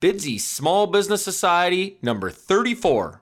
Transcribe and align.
Bidsy 0.00 0.40
Small 0.40 0.86
Business 0.86 1.24
Society, 1.24 1.98
number 2.02 2.30
34. 2.30 3.20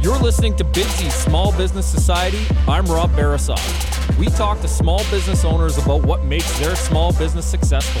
You're 0.00 0.16
listening 0.20 0.54
to 0.54 0.64
Bidsy 0.64 1.10
Small 1.10 1.50
Business 1.56 1.84
Society. 1.84 2.46
I'm 2.68 2.84
Rob 2.86 3.10
Barasov. 3.14 4.16
We 4.16 4.26
talk 4.26 4.60
to 4.60 4.68
small 4.68 5.00
business 5.10 5.44
owners 5.44 5.76
about 5.76 6.06
what 6.06 6.22
makes 6.24 6.56
their 6.60 6.76
small 6.76 7.12
business 7.14 7.44
successful. 7.44 8.00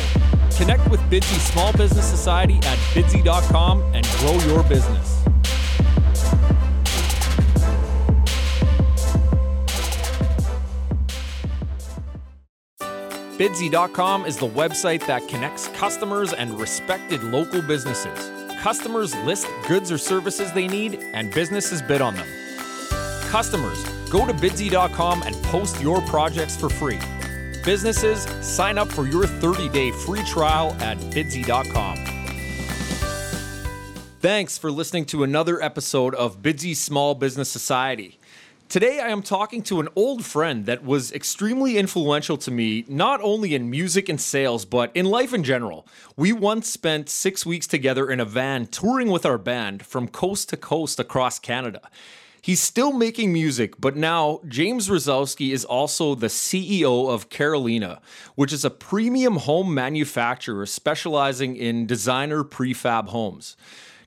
Connect 0.56 0.88
with 0.88 1.00
Bidsy 1.10 1.40
Small 1.40 1.72
Business 1.72 2.08
Society 2.08 2.58
at 2.58 2.78
bidsy.com 2.94 3.82
and 3.82 4.06
grow 4.20 4.38
your 4.46 4.62
business. 4.62 5.24
Bidsy.com 13.38 14.26
is 14.26 14.36
the 14.36 14.46
website 14.46 15.04
that 15.08 15.26
connects 15.26 15.66
customers 15.68 16.32
and 16.32 16.56
respected 16.60 17.20
local 17.24 17.60
businesses. 17.62 18.30
Customers 18.60 19.12
list 19.24 19.48
goods 19.66 19.90
or 19.90 19.98
services 19.98 20.52
they 20.52 20.68
need, 20.68 21.00
and 21.14 21.34
businesses 21.34 21.82
bid 21.82 22.00
on 22.00 22.14
them. 22.14 22.28
Customers, 23.30 23.82
go 24.08 24.24
to 24.24 24.32
bidsy.com 24.32 25.24
and 25.24 25.34
post 25.46 25.80
your 25.80 26.00
projects 26.02 26.56
for 26.56 26.68
free. 26.68 27.00
Businesses, 27.64 28.22
sign 28.40 28.78
up 28.78 28.86
for 28.86 29.04
your 29.08 29.26
30 29.26 29.68
day 29.70 29.90
free 29.90 30.22
trial 30.22 30.72
at 30.74 30.96
bidsy.com. 30.98 31.96
Thanks 34.20 34.56
for 34.56 34.70
listening 34.70 35.06
to 35.06 35.24
another 35.24 35.60
episode 35.60 36.14
of 36.14 36.40
Bidsy 36.40 36.76
Small 36.76 37.16
Business 37.16 37.50
Society. 37.50 38.20
Today, 38.74 38.98
I 38.98 39.10
am 39.10 39.22
talking 39.22 39.62
to 39.70 39.78
an 39.78 39.86
old 39.94 40.24
friend 40.24 40.66
that 40.66 40.82
was 40.82 41.12
extremely 41.12 41.78
influential 41.78 42.36
to 42.38 42.50
me, 42.50 42.84
not 42.88 43.20
only 43.22 43.54
in 43.54 43.70
music 43.70 44.08
and 44.08 44.20
sales, 44.20 44.64
but 44.64 44.90
in 44.96 45.04
life 45.06 45.32
in 45.32 45.44
general. 45.44 45.86
We 46.16 46.32
once 46.32 46.68
spent 46.70 47.08
six 47.08 47.46
weeks 47.46 47.68
together 47.68 48.10
in 48.10 48.18
a 48.18 48.24
van 48.24 48.66
touring 48.66 49.12
with 49.12 49.24
our 49.24 49.38
band 49.38 49.86
from 49.86 50.08
coast 50.08 50.48
to 50.48 50.56
coast 50.56 50.98
across 50.98 51.38
Canada. 51.38 51.88
He's 52.42 52.60
still 52.60 52.92
making 52.92 53.32
music, 53.32 53.80
but 53.80 53.94
now 53.94 54.40
James 54.48 54.88
Rosowsky 54.88 55.52
is 55.52 55.64
also 55.64 56.16
the 56.16 56.26
CEO 56.26 57.08
of 57.08 57.28
Karoleena, 57.28 58.00
which 58.34 58.52
is 58.52 58.64
a 58.64 58.70
premium 58.70 59.36
home 59.36 59.72
manufacturer 59.72 60.66
specializing 60.66 61.54
in 61.54 61.86
designer 61.86 62.42
prefab 62.42 63.10
homes. 63.10 63.56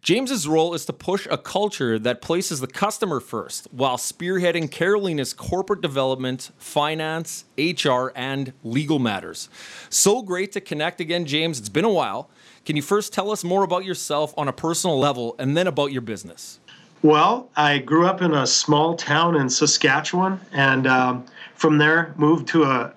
James's 0.08 0.48
role 0.48 0.74
is 0.74 0.86
to 0.86 0.94
push 0.94 1.28
a 1.30 1.38
culture 1.38 2.00
that 2.00 2.22
places 2.22 2.62
the 2.62 2.68
customer 2.68 3.20
first 3.20 3.68
while 3.72 3.98
spearheading 3.98 4.70
Karoleena's 4.70 5.34
corporate 5.34 5.82
development, 5.82 6.52
finance, 6.58 7.44
HR, 7.58 8.14
and 8.16 8.54
legal 8.64 9.00
matters. 9.00 9.50
So 9.90 10.22
great 10.22 10.54
to 10.54 10.62
connect 10.62 11.02
again, 11.02 11.26
James. 11.26 11.60
It's 11.60 11.68
been 11.68 11.84
a 11.84 11.90
while. 11.90 12.30
Can 12.66 12.78
you 12.78 12.82
first 12.82 13.12
tell 13.12 13.32
us 13.32 13.44
more 13.44 13.64
about 13.66 13.84
yourself 13.84 14.34
on 14.38 14.48
a 14.48 14.54
personal 14.54 14.98
level 14.98 15.36
and 15.40 15.58
then 15.58 15.68
about 15.68 15.92
your 15.92 16.04
business? 16.04 16.62
Well, 17.02 17.50
I 17.58 17.80
grew 17.80 18.08
up 18.08 18.22
in 18.22 18.34
a 18.34 18.48
small 18.48 18.96
town 18.96 19.36
in 19.36 19.50
Saskatchewan 19.50 20.40
and 20.54 20.88
um, 20.88 21.26
from 21.56 21.78
there 21.78 22.14
moved 22.16 22.48
to 22.48 22.64
a, 22.64 22.94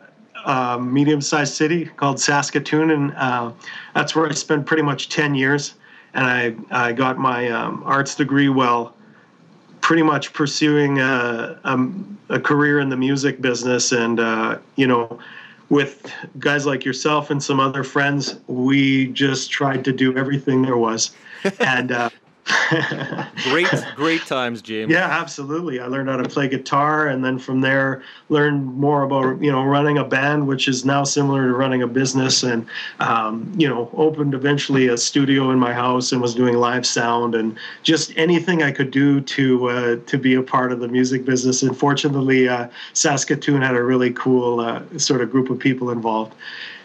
a 0.47 0.78
medium 0.81 1.20
sized 1.20 1.55
city 1.55 1.86
called 1.86 2.20
Saskatoon. 2.20 2.92
And 2.92 3.12
uh, 3.16 3.50
that's 3.97 4.14
where 4.14 4.28
I 4.28 4.33
spent 4.33 4.64
pretty 4.64 4.84
much 4.84 5.08
10 5.08 5.34
years 5.34 5.75
and 6.14 6.27
I, 6.70 6.89
I 6.89 6.92
got 6.92 7.19
my 7.19 7.48
um, 7.50 7.83
arts 7.84 8.14
degree 8.14 8.48
while 8.48 8.94
pretty 9.80 10.03
much 10.03 10.33
pursuing 10.33 10.98
a, 10.98 11.58
a, 11.64 11.89
a, 12.28 12.41
career 12.41 12.80
in 12.80 12.89
the 12.89 12.97
music 12.97 13.41
business. 13.41 13.92
And, 13.92 14.20
uh, 14.20 14.58
you 14.77 14.86
know, 14.86 15.19
with 15.69 16.12
guys 16.38 16.66
like 16.66 16.84
yourself 16.84 17.31
and 17.31 17.42
some 17.42 17.61
other 17.61 17.83
friends, 17.83 18.38
we 18.47 19.06
just 19.08 19.50
tried 19.50 19.84
to 19.84 19.92
do 19.92 20.16
everything 20.16 20.62
there 20.62 20.77
was. 20.77 21.12
and 21.61 21.92
uh, 21.92 22.11
great, 23.50 23.68
great 23.96 24.22
times, 24.26 24.62
James. 24.62 24.90
Yeah, 24.90 25.06
absolutely. 25.06 25.80
I 25.80 25.86
learned 25.86 26.08
how 26.08 26.16
to 26.16 26.28
play 26.28 26.48
guitar, 26.48 27.08
and 27.08 27.25
then 27.25 27.38
from 27.38 27.60
there, 27.60 28.02
learned 28.28 28.75
more 28.76 29.02
about 29.02 29.42
you 29.42 29.50
know 29.50 29.64
running 29.64 29.98
a 29.98 30.04
band, 30.04 30.47
which 30.47 30.69
is 30.69 30.84
now 30.84 31.04
similar 31.04 31.48
to 31.48 31.54
running 31.54 31.82
a 31.82 31.86
business, 31.86 32.42
and 32.42 32.66
um, 33.00 33.52
you 33.56 33.69
know 33.69 33.91
opened 33.94 34.34
eventually 34.34 34.88
a 34.88 34.97
studio 34.97 35.50
in 35.50 35.58
my 35.58 35.72
house 35.72 36.12
and 36.12 36.20
was 36.20 36.34
doing 36.34 36.56
live 36.56 36.86
sound 36.86 37.34
and 37.34 37.56
just 37.82 38.16
anything 38.16 38.62
I 38.62 38.72
could 38.72 38.91
do 38.91 39.20
to 39.20 39.69
uh, 39.69 39.96
to 40.06 40.19
be 40.19 40.34
a 40.34 40.42
part 40.42 40.72
of 40.72 40.80
the 40.80 40.88
music 40.88 41.25
business. 41.25 41.62
And 41.62 41.76
fortunately, 41.76 42.48
uh, 42.48 42.69
Saskatoon 42.92 43.62
had 43.62 43.76
a 43.76 43.82
really 43.82 44.12
cool 44.12 44.60
uh, 44.60 44.82
sort 44.98 45.20
of 45.20 45.30
group 45.30 45.50
of 45.50 45.58
people 45.58 45.91
involved. 45.91 46.34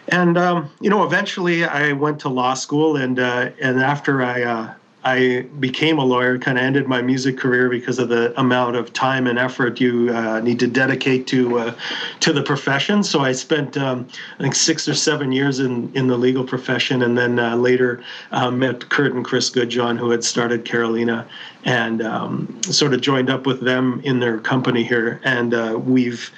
And 0.08 0.38
um, 0.38 0.70
you 0.80 0.90
know, 0.90 1.02
eventually, 1.04 1.64
I 1.64 1.92
went 1.92 2.20
to 2.20 2.28
law 2.28 2.54
school, 2.54 2.96
and 2.96 3.18
uh, 3.18 3.50
and 3.60 3.80
after 3.80 4.22
I 4.22 4.42
uh, 4.42 4.74
I 5.06 5.42
became 5.60 5.98
a 5.98 6.04
lawyer, 6.04 6.36
kind 6.36 6.58
of 6.58 6.64
ended 6.64 6.88
my 6.88 7.00
music 7.00 7.38
career 7.38 7.70
because 7.70 8.00
of 8.00 8.08
the 8.08 8.38
amount 8.40 8.74
of 8.74 8.92
time 8.92 9.28
and 9.28 9.38
effort 9.38 9.80
you 9.80 10.12
uh, 10.12 10.40
need 10.40 10.58
to 10.58 10.66
dedicate 10.66 11.28
to 11.28 11.60
uh, 11.60 11.74
to 12.18 12.32
the 12.32 12.42
profession. 12.42 13.04
So 13.04 13.20
I 13.20 13.30
spent 13.30 13.76
um, 13.76 14.08
I 14.40 14.42
think 14.42 14.56
six 14.56 14.88
or 14.88 14.94
seven 14.94 15.30
years 15.30 15.60
in 15.60 15.92
in 15.94 16.08
the 16.08 16.16
legal 16.16 16.42
profession, 16.42 17.02
and 17.02 17.16
then 17.16 17.38
uh, 17.38 17.54
later 17.54 18.02
um, 18.32 18.58
met 18.58 18.88
Kurt 18.88 19.14
and 19.14 19.24
Chris 19.24 19.48
Goodjohn, 19.48 19.96
who 19.96 20.10
had 20.10 20.24
started 20.24 20.64
Karoleena, 20.64 21.24
and 21.64 22.02
um, 22.02 22.60
sort 22.64 22.92
of 22.92 23.00
joined 23.00 23.30
up 23.30 23.46
with 23.46 23.60
them 23.60 24.00
in 24.02 24.18
their 24.18 24.38
company 24.38 24.82
here, 24.82 25.20
and 25.22 25.54
uh, 25.54 25.78
we've 25.80 26.32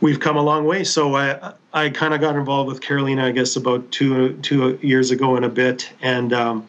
we've 0.00 0.20
come 0.20 0.38
a 0.38 0.42
long 0.42 0.64
way. 0.64 0.84
So 0.84 1.16
I 1.16 1.52
I 1.74 1.90
kind 1.90 2.14
of 2.14 2.22
got 2.22 2.34
involved 2.34 2.68
with 2.68 2.80
Karoleena, 2.80 3.24
I 3.24 3.32
guess, 3.32 3.56
about 3.56 3.92
two 3.92 4.38
two 4.40 4.78
years 4.80 5.10
ago 5.10 5.36
and 5.36 5.44
a 5.44 5.50
bit, 5.50 5.92
and 6.00 6.32
um, 6.32 6.66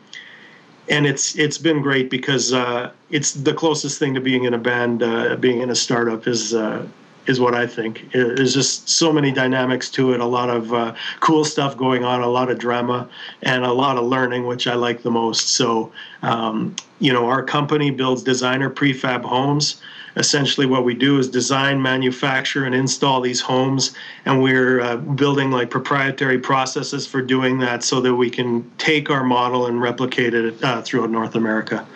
and 0.89 1.05
it's 1.05 1.35
it's 1.37 1.57
been 1.57 1.81
great 1.81 2.09
because 2.09 2.53
uh, 2.53 2.91
it's 3.09 3.33
the 3.33 3.53
closest 3.53 3.99
thing 3.99 4.13
to 4.13 4.21
being 4.21 4.45
in 4.45 4.53
a 4.53 4.57
band, 4.57 5.03
uh, 5.03 5.35
being 5.35 5.61
in 5.61 5.69
a 5.69 5.75
startup 5.75 6.27
is 6.27 6.53
uh, 6.53 6.85
is 7.27 7.39
what 7.39 7.53
I 7.53 7.67
think. 7.67 8.11
There's 8.13 8.53
just 8.53 8.89
so 8.89 9.11
many 9.11 9.31
dynamics 9.31 9.89
to 9.91 10.13
it, 10.13 10.21
a 10.21 10.25
lot 10.25 10.49
of 10.49 10.73
uh, 10.73 10.95
cool 11.19 11.43
stuff 11.43 11.77
going 11.77 12.03
on, 12.05 12.21
a 12.21 12.27
lot 12.27 12.49
of 12.49 12.57
drama, 12.57 13.09
and 13.43 13.65
a 13.65 13.71
lot 13.71 13.97
of 13.97 14.05
learning, 14.05 14.47
which 14.47 14.65
I 14.65 14.75
like 14.75 15.03
the 15.03 15.11
most. 15.11 15.49
So, 15.49 15.91
um, 16.21 16.75
you 16.99 17.11
know, 17.11 17.27
our 17.27 17.43
company 17.43 17.91
builds 17.91 18.23
designer 18.23 18.69
prefab 18.69 19.23
homes 19.23 19.81
essentially 20.17 20.65
what 20.65 20.83
we 20.83 20.93
do 20.93 21.19
is 21.19 21.29
design, 21.29 21.81
manufacture, 21.81 22.65
and 22.65 22.75
install 22.75 23.21
these 23.21 23.39
homes. 23.39 23.93
And 24.25 24.41
we're 24.41 24.81
uh, 24.81 24.97
building 24.97 25.51
like 25.51 25.69
proprietary 25.69 26.39
processes 26.39 27.07
for 27.07 27.21
doing 27.21 27.59
that 27.59 27.83
so 27.83 28.01
that 28.01 28.15
we 28.15 28.29
can 28.29 28.69
take 28.77 29.09
our 29.09 29.23
model 29.23 29.67
and 29.67 29.81
replicate 29.81 30.33
it 30.33 30.61
uh, 30.63 30.81
throughout 30.81 31.11
North 31.11 31.35
America. 31.35 31.87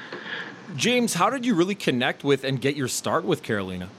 James, 0.76 1.16
how 1.16 1.30
did 1.30 1.46
you 1.46 1.54
really 1.54 1.76
connect 1.76 2.24
with 2.24 2.44
and 2.44 2.62
get 2.62 2.76
your 2.76 2.88
start 2.88 3.26
with 3.26 3.44
Karoleena? 3.44 3.90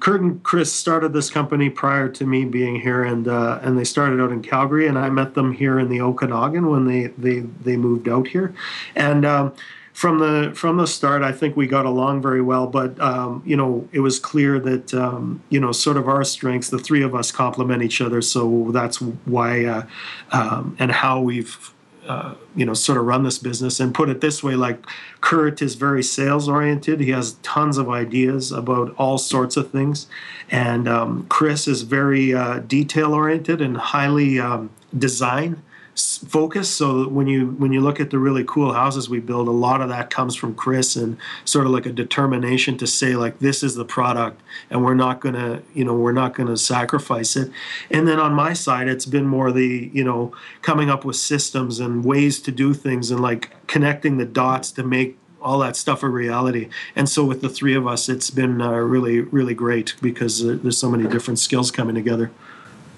Kurt 0.00 0.20
and 0.20 0.42
Chris 0.42 0.72
started 0.72 1.12
this 1.12 1.30
company 1.30 1.70
prior 1.70 2.08
to 2.08 2.26
me 2.26 2.44
being 2.44 2.80
here, 2.80 3.04
and 3.04 3.28
uh, 3.28 3.60
and 3.62 3.78
they 3.78 3.84
started 3.84 4.20
out 4.20 4.32
in 4.32 4.42
Calgary, 4.42 4.88
and 4.88 4.98
I 4.98 5.08
met 5.10 5.34
them 5.34 5.52
here 5.52 5.78
in 5.78 5.88
the 5.88 6.00
Okanagan 6.00 6.68
when 6.68 6.86
they 6.86 7.08
they 7.18 7.40
they 7.40 7.76
moved 7.76 8.08
out 8.08 8.26
here, 8.26 8.54
and. 8.96 9.24
Um, 9.24 9.52
from 9.92 10.18
the 10.18 10.52
from 10.54 10.78
the 10.78 10.86
start, 10.86 11.22
I 11.22 11.32
think 11.32 11.56
we 11.56 11.66
got 11.66 11.84
along 11.84 12.22
very 12.22 12.40
well. 12.40 12.66
But 12.66 12.98
um, 13.00 13.42
you 13.44 13.56
know, 13.56 13.88
it 13.92 14.00
was 14.00 14.18
clear 14.18 14.58
that 14.60 14.94
um, 14.94 15.42
you 15.50 15.60
know, 15.60 15.72
sort 15.72 15.96
of 15.96 16.08
our 16.08 16.24
strengths, 16.24 16.70
the 16.70 16.78
three 16.78 17.02
of 17.02 17.14
us 17.14 17.30
complement 17.30 17.82
each 17.82 18.00
other. 18.00 18.22
So 18.22 18.70
that's 18.72 19.00
why 19.00 19.64
uh, 19.64 19.86
um, 20.30 20.76
and 20.78 20.90
how 20.90 21.20
we've 21.20 21.72
uh, 22.08 22.34
you 22.56 22.64
know 22.64 22.72
sort 22.72 22.96
of 22.96 23.04
run 23.04 23.22
this 23.22 23.38
business. 23.38 23.80
And 23.80 23.94
put 23.94 24.08
it 24.08 24.22
this 24.22 24.42
way, 24.42 24.54
like 24.54 24.84
Kurt 25.20 25.60
is 25.60 25.74
very 25.74 26.02
sales 26.02 26.48
oriented. 26.48 27.00
He 27.00 27.10
has 27.10 27.34
tons 27.42 27.76
of 27.76 27.90
ideas 27.90 28.50
about 28.50 28.94
all 28.96 29.18
sorts 29.18 29.58
of 29.58 29.70
things, 29.70 30.06
and 30.50 30.88
um, 30.88 31.26
Chris 31.28 31.68
is 31.68 31.82
very 31.82 32.34
uh, 32.34 32.60
detail 32.60 33.12
oriented 33.12 33.60
and 33.60 33.76
highly 33.76 34.40
um, 34.40 34.70
design 34.96 35.62
focus. 35.94 36.70
So 36.70 37.08
when 37.08 37.26
you 37.26 37.48
when 37.52 37.72
you 37.72 37.80
look 37.80 38.00
at 38.00 38.10
the 38.10 38.18
really 38.18 38.44
cool 38.44 38.72
houses 38.72 39.08
we 39.08 39.20
build, 39.20 39.48
a 39.48 39.52
lot 39.52 39.80
of 39.80 39.88
that 39.90 40.10
comes 40.10 40.34
from 40.34 40.54
Chris 40.54 40.96
and 40.96 41.18
sort 41.44 41.66
of 41.66 41.72
like 41.72 41.86
a 41.86 41.92
determination 41.92 42.78
to 42.78 42.86
say 42.86 43.14
like 43.14 43.38
this 43.40 43.62
is 43.62 43.74
the 43.74 43.84
product, 43.84 44.40
and 44.70 44.82
we're 44.84 44.94
not 44.94 45.20
gonna 45.20 45.62
you 45.74 45.84
know 45.84 45.94
we're 45.94 46.12
not 46.12 46.34
gonna 46.34 46.56
sacrifice 46.56 47.36
it. 47.36 47.50
And 47.90 48.08
then 48.08 48.18
on 48.18 48.32
my 48.32 48.52
side, 48.52 48.88
it's 48.88 49.06
been 49.06 49.26
more 49.26 49.52
the 49.52 49.90
you 49.92 50.04
know 50.04 50.32
coming 50.62 50.88
up 50.88 51.04
with 51.04 51.16
systems 51.16 51.78
and 51.78 52.04
ways 52.04 52.40
to 52.42 52.50
do 52.50 52.72
things 52.72 53.10
and 53.10 53.20
like 53.20 53.50
connecting 53.66 54.16
the 54.16 54.26
dots 54.26 54.70
to 54.72 54.82
make 54.82 55.18
all 55.42 55.58
that 55.58 55.74
stuff 55.76 56.04
a 56.04 56.08
reality. 56.08 56.68
And 56.94 57.08
so 57.08 57.24
with 57.24 57.40
the 57.42 57.48
three 57.48 57.74
of 57.74 57.86
us, 57.86 58.08
it's 58.08 58.30
been 58.30 58.62
uh, 58.62 58.70
really 58.70 59.20
really 59.20 59.54
great 59.54 59.94
because 60.00 60.42
uh, 60.42 60.58
there's 60.62 60.78
so 60.78 60.90
many 60.90 61.06
different 61.08 61.38
skills 61.38 61.70
coming 61.70 61.94
together. 61.94 62.30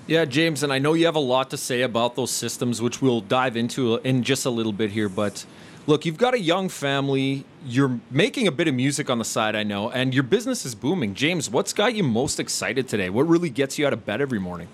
Yeah, 0.06 0.27
James, 0.27 0.62
and 0.62 0.71
I 0.71 0.79
know 0.79 0.93
you 0.93 1.06
have 1.06 1.17
a 1.17 1.21
lot 1.21 1.49
to 1.51 1.56
say 1.56 1.81
about 1.81 2.15
those 2.15 2.31
systems, 2.31 2.83
which 2.83 3.01
we'll 3.01 3.23
dive 3.23 3.56
into 3.56 3.97
in 3.97 4.23
just 4.23 4.45
a 4.45 4.51
little 4.51 4.73
bit 4.73 4.91
here. 4.91 5.09
But 5.09 5.47
look, 5.87 6.05
you've 6.05 6.19
got 6.19 6.35
a 6.35 6.39
young 6.39 6.69
family. 6.69 7.47
You're 7.65 7.99
making 8.11 8.47
a 8.47 8.53
bit 8.53 8.69
of 8.69 8.75
music 8.75 9.09
on 9.09 9.19
the 9.19 9.25
side, 9.25 9.56
I 9.56 9.62
know, 9.62 9.91
and 9.91 10.12
your 10.12 10.23
business 10.23 10.67
is 10.67 10.75
booming. 10.75 11.15
James, 11.15 11.49
what's 11.49 11.73
got 11.73 11.95
you 11.95 12.03
most 12.03 12.39
excited 12.39 12.87
today? 12.87 13.09
What 13.09 13.27
really 13.27 13.49
gets 13.49 13.79
you 13.79 13.87
out 13.87 13.95
of 13.95 14.05
bed 14.05 14.21
every 14.21 14.39
morning? 14.39 14.69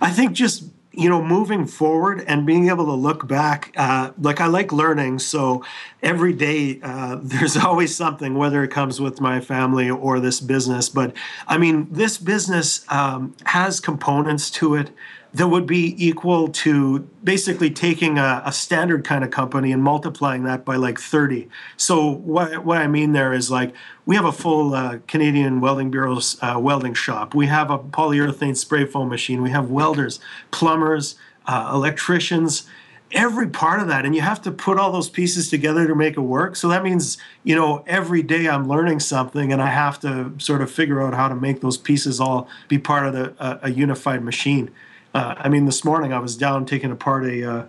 I 0.00 0.12
think 0.12 0.32
just 0.32 0.62
you 0.96 1.10
know, 1.10 1.22
moving 1.22 1.66
forward 1.66 2.24
and 2.26 2.46
being 2.46 2.68
able 2.68 2.86
to 2.86 2.92
look 2.92 3.28
back, 3.28 3.72
uh, 3.76 4.12
like 4.18 4.40
I 4.40 4.46
like 4.46 4.72
learning. 4.72 5.18
So 5.18 5.64
every 6.02 6.32
day 6.32 6.80
uh, 6.82 7.18
there's 7.22 7.56
always 7.56 7.94
something, 7.94 8.34
whether 8.34 8.64
it 8.64 8.70
comes 8.70 9.00
with 9.00 9.20
my 9.20 9.40
family 9.40 9.90
or 9.90 10.20
this 10.20 10.40
business. 10.40 10.88
But 10.88 11.14
I 11.46 11.58
mean, 11.58 11.88
this 11.90 12.18
business 12.18 12.84
um, 12.88 13.36
has 13.44 13.78
components 13.78 14.50
to 14.52 14.74
it 14.74 14.90
that 15.36 15.48
would 15.48 15.66
be 15.66 15.94
equal 16.02 16.48
to 16.48 17.00
basically 17.22 17.68
taking 17.68 18.16
a, 18.16 18.42
a, 18.46 18.52
standard 18.52 19.04
kind 19.04 19.22
of 19.22 19.30
company 19.30 19.70
and 19.70 19.82
multiplying 19.82 20.44
that 20.44 20.64
by 20.64 20.76
like 20.76 20.98
30. 20.98 21.46
So 21.76 22.08
what, 22.08 22.64
what 22.64 22.78
I 22.78 22.86
mean 22.86 23.12
there 23.12 23.34
is 23.34 23.50
like 23.50 23.74
we 24.06 24.16
have 24.16 24.24
a 24.24 24.32
full 24.32 24.72
uh, 24.72 24.98
Canadian 25.06 25.60
Welding 25.60 25.90
Bureau's 25.90 26.38
uh, 26.40 26.58
welding 26.58 26.94
shop. 26.94 27.34
We 27.34 27.48
have 27.48 27.70
a 27.70 27.78
polyurethane 27.78 28.56
spray 28.56 28.86
foam 28.86 29.10
machine. 29.10 29.42
We 29.42 29.50
have 29.50 29.68
welders, 29.70 30.20
plumbers, 30.52 31.16
uh, 31.46 31.70
electricians, 31.74 32.66
every 33.12 33.48
part 33.48 33.82
of 33.82 33.88
that. 33.88 34.06
And 34.06 34.14
you 34.14 34.22
have 34.22 34.40
to 34.40 34.50
put 34.50 34.78
all 34.78 34.90
those 34.90 35.10
pieces 35.10 35.50
together 35.50 35.86
to 35.86 35.94
make 35.94 36.16
it 36.16 36.20
work. 36.20 36.56
So 36.56 36.68
that 36.68 36.82
means, 36.82 37.18
you 37.44 37.54
know, 37.54 37.84
every 37.86 38.22
day 38.22 38.48
I'm 38.48 38.66
learning 38.66 39.00
something 39.00 39.52
and 39.52 39.60
I 39.60 39.68
have 39.68 40.00
to 40.00 40.32
sort 40.38 40.62
of 40.62 40.70
figure 40.70 41.02
out 41.02 41.12
how 41.12 41.28
to 41.28 41.36
make 41.36 41.60
those 41.60 41.76
pieces 41.76 42.20
all 42.20 42.48
be 42.68 42.78
part 42.78 43.06
of 43.06 43.12
the, 43.12 43.58
a 43.62 43.70
unified 43.70 44.24
machine. 44.24 44.70
Uh, 45.16 45.34
I 45.38 45.48
mean, 45.48 45.64
this 45.64 45.82
morning 45.82 46.12
I 46.12 46.18
was 46.18 46.36
down 46.36 46.66
taking 46.66 46.92
apart 46.92 47.24
a 47.24 47.50
uh, 47.50 47.66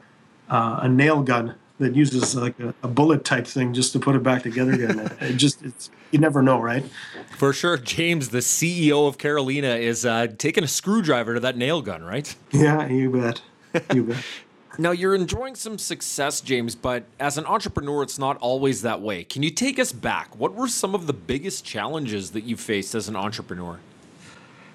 uh, 0.50 0.80
a 0.82 0.90
nail 0.90 1.22
gun 1.24 1.56
that 1.80 1.96
uses 1.96 2.36
like 2.36 2.60
a, 2.60 2.74
a, 2.84 2.90
bullet 2.90 3.24
type 3.24 3.48
thing 3.48 3.74
just 3.74 3.94
to 3.94 4.00
put 4.00 4.16
it 4.16 4.24
back 4.24 4.44
together 4.44 4.74
again. 4.74 5.16
it 5.22 5.38
just 5.38 5.64
it's 5.64 5.90
you 6.12 6.20
never 6.20 6.42
know, 6.42 6.60
right? 6.60 6.84
For 7.38 7.54
sure, 7.54 7.78
James, 7.78 8.30
the 8.30 8.40
CEO 8.40 9.08
of 9.08 9.18
Karoleena, 9.18 9.80
is 9.80 10.06
uh, 10.06 10.28
taking 10.38 10.66
a 10.66 10.68
screwdriver 10.68 11.36
to 11.36 11.40
that 11.40 11.56
nail 11.56 11.82
gun, 11.82 12.04
right? 12.04 12.36
Yeah, 12.52 12.86
you 12.88 13.12
bet. 13.12 13.42
You 13.94 14.04
bet. 14.04 14.24
Now, 14.80 14.92
you're 14.92 15.16
enjoying 15.16 15.56
some 15.56 15.80
success, 15.80 16.40
James, 16.40 16.76
but 16.76 17.06
as 17.20 17.40
an 17.40 17.48
entrepreneur, 17.48 18.04
it's 18.04 18.20
not 18.20 18.38
always 18.38 18.84
that 18.84 19.02
way. 19.02 19.24
Can 19.24 19.42
you 19.42 19.50
take 19.50 19.80
us 19.80 19.92
back? 19.92 20.38
What 20.38 20.54
were 20.54 20.68
some 20.68 20.94
of 20.94 21.08
the 21.08 21.14
biggest 21.14 21.66
challenges 21.66 22.30
that 22.32 22.44
you 22.44 22.56
faced 22.56 22.94
as 22.94 23.10
an 23.10 23.16
entrepreneur? 23.16 23.80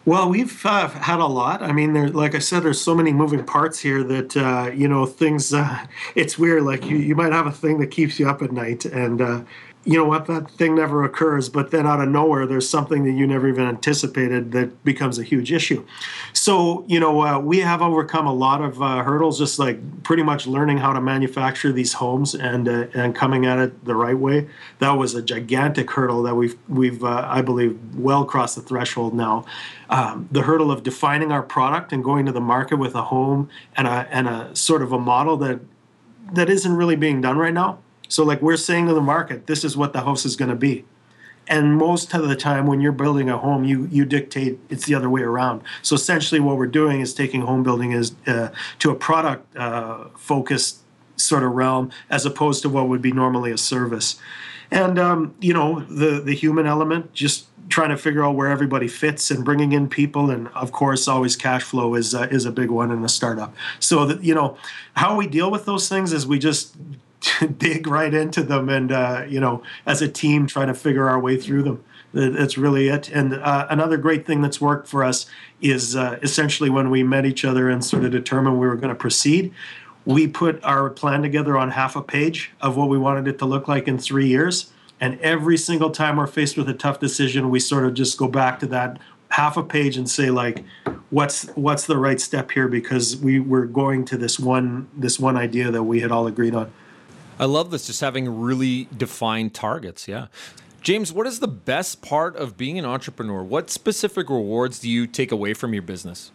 Well, 0.05 0.29
we've 0.29 0.67
uh, 0.67 0.89
had 0.89 1.21
a 1.21 1.27
lot. 1.27 1.63
I 1.63 1.71
mean, 1.71 1.93
there, 1.93 2.09
like 2.09 2.35
I 2.35 2.41
said, 2.41 2.65
there's 2.65 2.81
so 2.81 2.93
many 2.93 3.13
moving 3.13 3.45
parts 3.45 3.79
here 3.79 4.03
that 4.03 4.37
uh, 4.37 4.73
you 4.75 4.89
know 4.89 5.07
things. 5.07 5.55
Uh, 5.55 5.87
it's 6.17 6.37
weird. 6.37 6.65
Like 6.65 6.87
you, 6.87 6.97
you 6.97 7.15
might 7.15 7.33
have 7.33 7.47
a 7.47 7.53
thing 7.53 7.79
that 7.79 7.93
keeps 7.93 8.19
you 8.19 8.29
up 8.29 8.43
at 8.43 8.51
night, 8.51 8.85
and 8.85 9.21
uh, 9.21 9.43
you 9.85 9.97
know 9.97 10.05
what 10.05 10.27
that 10.27 10.51
thing 10.51 10.77
never 10.77 11.05
occurs 11.05 11.49
but 11.49 11.71
then 11.71 11.87
out 11.87 12.01
of 12.01 12.09
nowhere 12.09 12.47
there's 12.47 12.69
something 12.69 13.05
that 13.05 13.13
you 13.13 13.27
never 13.27 13.49
even 13.49 13.67
anticipated 13.67 14.53
that 14.53 14.85
becomes 14.85 15.19
a 15.19 15.25
huge 15.25 15.53
issue 15.53 15.85
so 16.43 16.85
you 16.89 16.99
know 16.99 17.23
uh, 17.23 17.39
we 17.39 17.61
have 17.61 17.81
overcome 17.81 18.27
a 18.27 18.35
lot 18.35 18.61
of 18.61 18.83
uh, 18.83 19.05
hurdles 19.05 19.39
just 19.39 19.61
like 19.61 20.03
pretty 20.03 20.25
much 20.25 20.45
learning 20.45 20.77
how 20.77 20.93
to 20.93 21.01
manufacture 21.01 21.71
these 21.71 21.93
homes 21.93 22.35
and 22.35 22.69
uh, 22.69 22.87
and 22.95 23.15
coming 23.15 23.47
at 23.47 23.61
it 23.61 23.85
the 23.85 23.95
right 23.95 24.19
way. 24.19 24.49
That 24.81 24.91
was 24.91 25.15
a 25.15 25.23
gigantic 25.23 25.89
hurdle 25.93 26.25
that 26.25 26.35
we've 26.35 26.59
we've 26.69 27.05
uh, 27.05 27.29
i 27.31 27.43
believe 27.43 27.79
well 27.95 28.25
crossed 28.25 28.57
the 28.57 28.61
threshold 28.61 29.15
now. 29.15 29.45
Um, 29.89 30.29
the 30.33 30.43
hurdle 30.43 30.73
of 30.73 30.83
defining 30.83 31.31
our 31.31 31.45
product 31.45 31.93
and 31.93 32.03
going 32.03 32.27
to 32.27 32.33
the 32.33 32.41
market 32.41 32.77
with 32.77 32.97
a 32.97 33.03
home 33.03 33.49
and 33.77 33.87
a 33.87 34.09
and 34.11 34.27
a 34.27 34.57
sort 34.57 34.83
of 34.83 34.91
a 34.91 34.99
model 34.99 35.37
that 35.37 35.61
that 36.33 36.51
isn't 36.51 36.75
really 36.75 36.97
being 36.97 37.21
done 37.21 37.39
right 37.39 37.55
now. 37.55 37.79
So, 38.09 38.25
like 38.25 38.43
we're 38.43 38.57
saying 38.57 38.89
to 38.89 38.95
the 38.95 39.01
market, 39.01 39.47
this 39.47 39.63
is 39.63 39.77
what 39.77 39.93
the 39.93 40.01
house 40.01 40.27
is 40.27 40.35
going 40.35 40.51
to 40.51 40.57
be. 40.57 40.85
And 41.49 41.77
most 41.77 42.15
of 42.15 42.29
the 42.29 42.37
time, 42.37 42.67
when 42.67 42.81
you're 42.81 42.93
building 42.93 43.29
a 43.29 43.37
home, 43.37 43.65
you 43.65 43.89
you 43.91 44.05
dictate 44.05 44.59
it's 44.69 44.87
the 44.87 44.95
other 44.95 45.11
way 45.11 45.23
around. 45.23 45.63
So 45.83 45.95
essentially, 45.95 46.41
what 46.41 46.57
we're 46.57 46.67
doing 46.67 47.01
is 47.01 47.13
taking 47.13 47.43
home 47.43 47.63
building 47.63 47.93
is 47.93 48.15
uh, 48.27 48.51
to 48.79 48.91
a 48.91 48.95
product 48.95 49.57
uh, 49.57 50.05
focused 50.17 50.79
sort 51.17 51.43
of 51.43 51.53
realm, 51.53 51.91
as 52.11 52.25
opposed 52.25 52.63
to 52.63 52.69
what 52.69 52.89
would 52.89 53.03
be 53.03 53.13
normally 53.13 53.51
a 53.51 53.59
service. 53.59 54.17
And 54.71 54.99
um, 54.99 55.35
you 55.41 55.53
know, 55.53 55.81
the 55.81 56.21
the 56.21 56.35
human 56.35 56.67
element, 56.67 57.13
just 57.13 57.47
trying 57.69 57.91
to 57.91 57.97
figure 57.97 58.25
out 58.25 58.35
where 58.35 58.49
everybody 58.49 58.89
fits 58.89 59.31
and 59.31 59.45
bringing 59.45 59.73
in 59.73 59.89
people, 59.89 60.31
and 60.31 60.49
of 60.49 60.73
course, 60.73 61.09
always 61.09 61.37
cash 61.37 61.63
flow 61.63 61.95
is 61.95 62.15
uh, 62.15 62.29
is 62.31 62.45
a 62.47 62.53
big 62.53 62.71
one 62.71 62.91
in 62.91 63.05
a 63.05 63.09
startup. 63.09 63.55
So 63.81 64.07
that 64.07 64.23
you 64.23 64.35
know, 64.35 64.57
how 64.95 65.17
we 65.17 65.27
deal 65.27 65.51
with 65.51 65.65
those 65.65 65.89
things 65.89 66.13
is 66.13 66.27
we 66.27 66.39
just 66.39 66.77
dig 67.59 67.87
right 67.87 68.13
into 68.13 68.43
them 68.43 68.69
and 68.69 68.91
uh, 68.93 69.25
you 69.29 69.41
know 69.41 69.63
as 69.87 70.03
a 70.03 70.09
team 70.09 70.47
try 70.47 70.65
to 70.65 70.75
figure 70.75 71.09
our 71.09 71.19
way 71.19 71.37
through 71.37 71.63
them. 71.63 71.85
That's 72.15 72.59
really 72.59 72.89
it. 72.89 73.09
And 73.09 73.33
uh, 73.35 73.67
another 73.71 73.97
great 73.97 74.27
thing 74.27 74.43
that's 74.43 74.61
worked 74.61 74.87
for 74.87 75.03
us 75.03 75.25
is 75.63 75.97
uh, 75.97 76.19
essentially 76.23 76.69
when 76.69 76.91
we 76.91 77.03
met 77.03 77.25
each 77.25 77.43
other 77.43 77.71
and 77.71 77.83
sort 77.83 78.05
of 78.05 78.11
determined 78.11 78.61
we 78.61 78.67
were 78.67 78.77
going 78.77 78.91
to 78.91 78.95
proceed 78.95 79.55
we 80.05 80.27
put 80.27 80.63
our 80.65 80.91
plan 80.91 81.23
together 81.23 81.57
on 81.57 81.71
half 81.71 81.97
a 81.97 82.03
page 82.03 82.53
of 82.61 82.77
what 82.77 82.89
we 82.89 82.99
wanted 82.99 83.29
it 83.29 83.39
to 83.39 83.47
look 83.47 83.69
like 83.69 83.87
in 83.87 83.99
three 83.99 84.27
years. 84.27 84.73
And 85.01 85.19
every 85.21 85.57
single 85.57 85.91
time 85.91 86.17
we're 86.17 86.27
faced 86.27 86.57
with 86.57 86.69
a 86.69 86.75
tough 86.75 87.01
decision 87.01 87.51
we 87.51 87.61
sort 87.61 87.85
of 87.85 87.95
just 87.95 88.19
go 88.19 88.29
back 88.29 88.59
to 88.61 88.67
that 88.69 88.99
half 89.31 89.57
a 89.57 89.63
page 89.63 89.97
and 89.97 90.09
say 90.09 90.31
like 90.31 90.65
what's 91.11 91.47
what's 91.57 91.87
the 91.87 91.97
right 91.97 92.21
step 92.21 92.51
here? 92.51 92.69
Because 92.69 93.17
we 93.17 93.41
were 93.41 93.67
going 93.67 94.05
to 94.07 94.17
this 94.17 94.39
one 94.39 94.89
this 94.97 95.19
one 95.19 95.37
idea 95.37 95.71
that 95.71 95.83
we 95.85 96.01
had 96.01 96.13
all 96.13 96.27
agreed 96.27 96.55
on 96.55 96.73
I 97.43 97.47
love 97.47 97.73
this, 97.73 97.89
just 97.89 98.01
having 98.01 98.41
really 98.41 98.87
defined 98.97 99.53
targets. 99.53 100.07
Yeah. 100.07 100.29
James, 100.81 101.13
what 101.13 101.27
is 101.27 101.41
the 101.41 101.49
best 101.49 102.01
part 102.01 102.37
of 102.37 102.57
being 102.57 102.79
an 102.79 102.85
entrepreneur? 102.85 103.43
What 103.43 103.69
specific 103.69 104.31
rewards 104.31 104.79
do 104.79 104.89
you 104.89 105.09
take 105.09 105.33
away 105.33 105.53
from 105.53 105.73
your 105.75 105.83
business? 105.83 106.31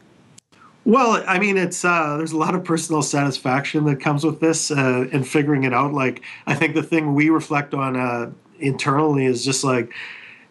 Well, 0.84 1.24
I 1.26 1.40
mean, 1.40 1.56
it's 1.56 1.86
uh, 1.86 2.18
there's 2.18 2.34
a 2.34 2.38
lot 2.38 2.56
of 2.56 2.66
personal 2.66 3.02
satisfaction 3.02 3.86
that 3.86 4.02
comes 4.02 4.26
with 4.26 4.42
this 4.42 4.70
uh, 4.70 5.08
and 5.14 5.26
figuring 5.26 5.64
it 5.64 5.74
out. 5.74 5.94
Like, 5.94 6.24
I 6.46 6.56
think 6.56 6.76
the 6.76 6.84
thing 6.84 7.16
we 7.16 7.30
reflect 7.30 7.74
on 7.74 7.96
uh, 7.96 8.32
internally 8.60 9.28
is 9.28 9.46
just 9.46 9.64
like 9.64 9.94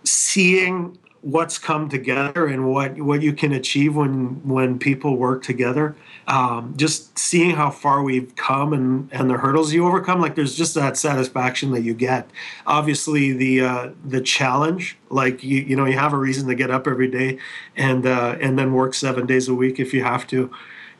seeing 0.04 0.96
what's 1.26 1.58
come 1.58 1.88
together 1.88 2.46
and 2.46 2.70
what 2.70 2.96
what 2.98 3.20
you 3.20 3.32
can 3.32 3.52
achieve 3.52 3.96
when 3.96 4.40
when 4.48 4.78
people 4.78 5.16
work 5.16 5.42
together. 5.42 5.96
Um, 6.28 6.74
just 6.76 7.18
seeing 7.18 7.56
how 7.56 7.70
far 7.70 8.02
we've 8.02 8.34
come 8.36 8.72
and 8.72 9.08
and 9.12 9.28
the 9.28 9.34
hurdles 9.34 9.72
you 9.72 9.84
overcome 9.88 10.20
like 10.20 10.36
there's 10.36 10.54
just 10.54 10.76
that 10.76 10.96
satisfaction 10.96 11.72
that 11.72 11.82
you 11.82 11.94
get. 11.94 12.30
Obviously 12.64 13.32
the 13.32 13.60
uh, 13.60 13.90
the 14.04 14.20
challenge 14.20 14.96
like 15.10 15.42
you 15.42 15.62
you 15.62 15.74
know 15.74 15.84
you 15.84 15.98
have 15.98 16.12
a 16.12 16.18
reason 16.18 16.46
to 16.46 16.54
get 16.54 16.70
up 16.70 16.86
every 16.86 17.08
day 17.08 17.38
and 17.76 18.06
uh, 18.06 18.36
and 18.40 18.56
then 18.56 18.72
work 18.72 18.94
seven 18.94 19.26
days 19.26 19.48
a 19.48 19.54
week 19.54 19.80
if 19.80 19.92
you 19.92 20.04
have 20.04 20.28
to 20.28 20.48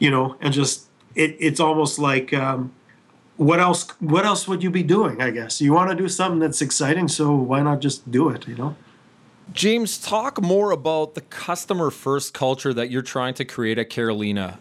you 0.00 0.11
know 0.11 0.37
and 0.40 0.52
just 0.52 0.88
it, 1.14 1.37
it's 1.38 1.61
almost 1.61 2.00
like 2.00 2.34
um, 2.34 2.73
what 3.37 3.61
else 3.61 3.88
what 4.00 4.26
else 4.26 4.49
would 4.49 4.61
you 4.61 4.70
be 4.70 4.82
doing 4.82 5.23
i 5.23 5.30
guess? 5.30 5.61
You 5.61 5.73
want 5.73 5.90
to 5.90 5.97
do 5.97 6.09
something 6.09 6.40
that's 6.40 6.61
exciting 6.61 7.06
so 7.06 7.33
why 7.33 7.62
not 7.62 7.80
just 7.80 8.11
do 8.11 8.28
it 8.28 8.49
you 8.49 8.56
know 8.56 8.75
James, 9.53 9.99
talk 9.99 10.43
more 10.43 10.71
about 10.71 11.15
the 11.15 11.21
customer 11.21 11.91
first 11.91 12.35
culture 12.35 12.75
that 12.75 12.91
you're 12.91 13.03
trying 13.03 13.35
to 13.35 13.45
create 13.45 13.79
at 13.79 13.91
Karoleena. 13.91 14.59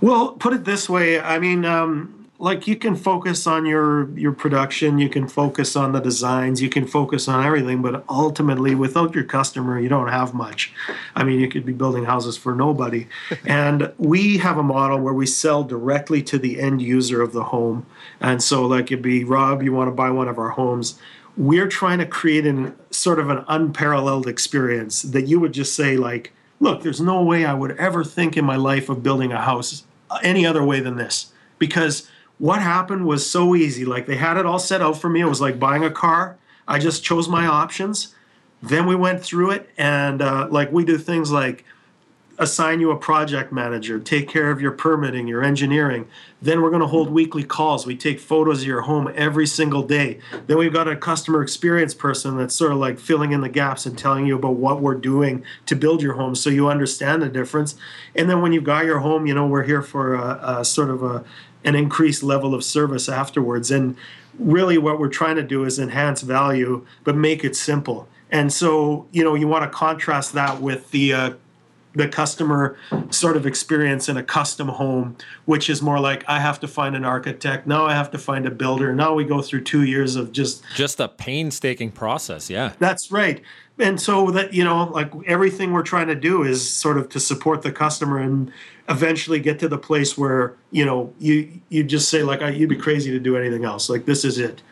Well, 0.00 0.32
put 0.32 0.52
it 0.52 0.64
this 0.64 0.88
way. 0.88 1.20
I 1.20 1.38
mean, 1.38 1.64
um, 1.64 2.18
like 2.38 2.68
you 2.68 2.76
can 2.76 2.94
focus 2.94 3.48
on 3.48 3.66
your 3.66 4.10
your 4.16 4.32
production, 4.32 4.98
you 4.98 5.08
can 5.08 5.26
focus 5.26 5.74
on 5.74 5.90
the 5.90 5.98
designs, 6.00 6.62
you 6.62 6.68
can 6.68 6.86
focus 6.86 7.26
on 7.26 7.44
everything, 7.44 7.82
but 7.82 8.04
ultimately, 8.08 8.76
without 8.76 9.14
your 9.14 9.24
customer, 9.24 9.78
you 9.80 9.88
don't 9.88 10.08
have 10.08 10.34
much. 10.34 10.72
I 11.16 11.24
mean, 11.24 11.40
you 11.40 11.48
could 11.48 11.66
be 11.66 11.72
building 11.72 12.04
houses 12.04 12.36
for 12.36 12.54
nobody. 12.54 13.08
and 13.44 13.92
we 13.98 14.38
have 14.38 14.56
a 14.56 14.62
model 14.62 15.00
where 15.00 15.14
we 15.14 15.26
sell 15.26 15.64
directly 15.64 16.22
to 16.22 16.38
the 16.38 16.60
end 16.60 16.80
user 16.80 17.20
of 17.20 17.32
the 17.32 17.44
home. 17.44 17.86
And 18.20 18.40
so, 18.40 18.64
like, 18.66 18.86
it'd 18.92 19.02
be 19.02 19.24
Rob, 19.24 19.62
you 19.62 19.72
want 19.72 19.88
to 19.88 19.92
buy 19.94 20.10
one 20.10 20.28
of 20.28 20.38
our 20.38 20.50
homes 20.50 20.98
we're 21.38 21.68
trying 21.68 21.98
to 21.98 22.06
create 22.06 22.44
an 22.44 22.76
sort 22.90 23.18
of 23.18 23.30
an 23.30 23.44
unparalleled 23.48 24.26
experience 24.26 25.02
that 25.02 25.26
you 25.26 25.40
would 25.40 25.52
just 25.52 25.74
say 25.74 25.96
like 25.96 26.32
look 26.60 26.82
there's 26.82 27.00
no 27.00 27.22
way 27.22 27.46
i 27.46 27.54
would 27.54 27.70
ever 27.78 28.04
think 28.04 28.36
in 28.36 28.44
my 28.44 28.56
life 28.56 28.88
of 28.88 29.02
building 29.02 29.32
a 29.32 29.40
house 29.40 29.84
any 30.22 30.46
other 30.46 30.64
way 30.64 30.80
than 30.80 30.96
this. 30.96 31.32
Because 31.58 32.08
what 32.38 32.62
happened 32.62 33.06
was 33.06 33.28
so 33.28 33.54
easy. 33.54 33.84
Like 33.84 34.06
they 34.06 34.16
had 34.16 34.36
it 34.36 34.46
all 34.46 34.58
set 34.58 34.80
out 34.80 34.98
for 34.98 35.08
me. 35.08 35.20
It 35.20 35.26
was 35.26 35.40
like 35.40 35.58
buying 35.58 35.84
a 35.84 35.90
car. 35.90 36.36
I 36.66 36.78
just 36.78 37.02
chose 37.02 37.28
my 37.28 37.46
options. 37.46 38.14
Then 38.62 38.86
we 38.86 38.94
went 38.94 39.22
through 39.22 39.52
it 39.52 39.70
and 39.78 40.20
uh, 40.20 40.48
like 40.50 40.72
we 40.72 40.84
do 40.84 40.98
things 40.98 41.30
like 41.30 41.64
assign 42.38 42.78
you 42.78 42.90
a 42.92 42.96
project 42.96 43.52
manager, 43.52 43.98
take 43.98 44.28
care 44.28 44.50
of 44.50 44.60
your 44.60 44.70
permitting, 44.70 45.26
your 45.26 45.42
engineering. 45.42 46.06
Then 46.40 46.62
we're 46.62 46.70
going 46.70 46.82
to 46.82 46.86
hold 46.86 47.10
weekly 47.10 47.42
calls. 47.42 47.84
We 47.84 47.96
take 47.96 48.20
photos 48.20 48.60
of 48.60 48.66
your 48.68 48.82
home 48.82 49.12
every 49.16 49.46
single 49.46 49.82
day. 49.82 50.20
Then 50.46 50.56
we've 50.56 50.72
got 50.72 50.86
a 50.86 50.94
customer 50.94 51.42
experience 51.42 51.94
person 51.94 52.36
that's 52.36 52.54
sort 52.54 52.70
of 52.70 52.78
like 52.78 53.00
filling 53.00 53.32
in 53.32 53.40
the 53.40 53.48
gaps 53.48 53.86
and 53.86 53.98
telling 53.98 54.26
you 54.26 54.36
about 54.36 54.54
what 54.54 54.80
we're 54.80 54.94
doing 54.94 55.44
to 55.66 55.74
build 55.74 56.00
your 56.00 56.14
home 56.14 56.36
so 56.36 56.48
you 56.48 56.68
understand 56.68 57.22
the 57.22 57.28
difference. 57.28 57.74
And 58.14 58.30
then 58.30 58.40
when 58.40 58.52
you've 58.52 58.62
got 58.62 58.84
your 58.84 59.00
home, 59.00 59.26
you 59.26 59.34
know, 59.34 59.46
we're 59.46 59.64
here 59.64 59.82
for 59.82 60.14
a, 60.14 60.58
a 60.60 60.64
sort 60.64 60.90
of 60.90 61.02
a, 61.02 61.24
an 61.64 61.74
increased 61.74 62.22
level 62.22 62.54
of 62.54 62.62
service 62.62 63.08
afterwards. 63.08 63.72
And 63.72 63.96
really 64.38 64.78
what 64.78 65.00
we're 65.00 65.08
trying 65.08 65.36
to 65.36 65.42
do 65.42 65.64
is 65.64 65.80
enhance 65.80 66.22
value, 66.22 66.86
but 67.02 67.16
make 67.16 67.42
it 67.42 67.56
simple. 67.56 68.08
And 68.30 68.52
so, 68.52 69.08
you 69.10 69.24
know, 69.24 69.34
you 69.34 69.48
want 69.48 69.64
to 69.64 69.76
contrast 69.76 70.34
that 70.34 70.60
with 70.60 70.92
the 70.92 71.12
uh, 71.12 71.30
the 71.94 72.08
customer 72.08 72.76
sort 73.10 73.36
of 73.36 73.46
experience 73.46 74.08
in 74.08 74.16
a 74.16 74.22
custom 74.22 74.68
home, 74.68 75.16
which 75.46 75.70
is 75.70 75.82
more 75.82 75.98
like 75.98 76.24
I 76.28 76.40
have 76.40 76.60
to 76.60 76.68
find 76.68 76.94
an 76.94 77.04
architect. 77.04 77.66
Now 77.66 77.86
I 77.86 77.94
have 77.94 78.10
to 78.12 78.18
find 78.18 78.46
a 78.46 78.50
builder. 78.50 78.94
Now 78.94 79.14
we 79.14 79.24
go 79.24 79.42
through 79.42 79.62
two 79.62 79.84
years 79.84 80.16
of 80.16 80.32
just 80.32 80.62
just 80.74 81.00
a 81.00 81.08
painstaking 81.08 81.90
process. 81.90 82.50
Yeah, 82.50 82.72
that's 82.78 83.10
right. 83.10 83.42
And 83.78 84.00
so 84.00 84.30
that 84.32 84.52
you 84.52 84.64
know, 84.64 84.84
like 84.84 85.10
everything 85.26 85.72
we're 85.72 85.82
trying 85.82 86.08
to 86.08 86.14
do 86.14 86.42
is 86.42 86.68
sort 86.68 86.98
of 86.98 87.08
to 87.10 87.20
support 87.20 87.62
the 87.62 87.72
customer 87.72 88.18
and 88.18 88.52
eventually 88.88 89.40
get 89.40 89.58
to 89.60 89.68
the 89.68 89.78
place 89.78 90.16
where 90.16 90.54
you 90.70 90.84
know 90.84 91.12
you 91.18 91.60
you 91.68 91.84
just 91.84 92.08
say 92.08 92.22
like 92.22 92.40
you'd 92.56 92.68
be 92.68 92.76
crazy 92.76 93.10
to 93.10 93.20
do 93.20 93.36
anything 93.36 93.64
else. 93.64 93.88
Like 93.88 94.04
this 94.04 94.24
is 94.24 94.38
it. 94.38 94.62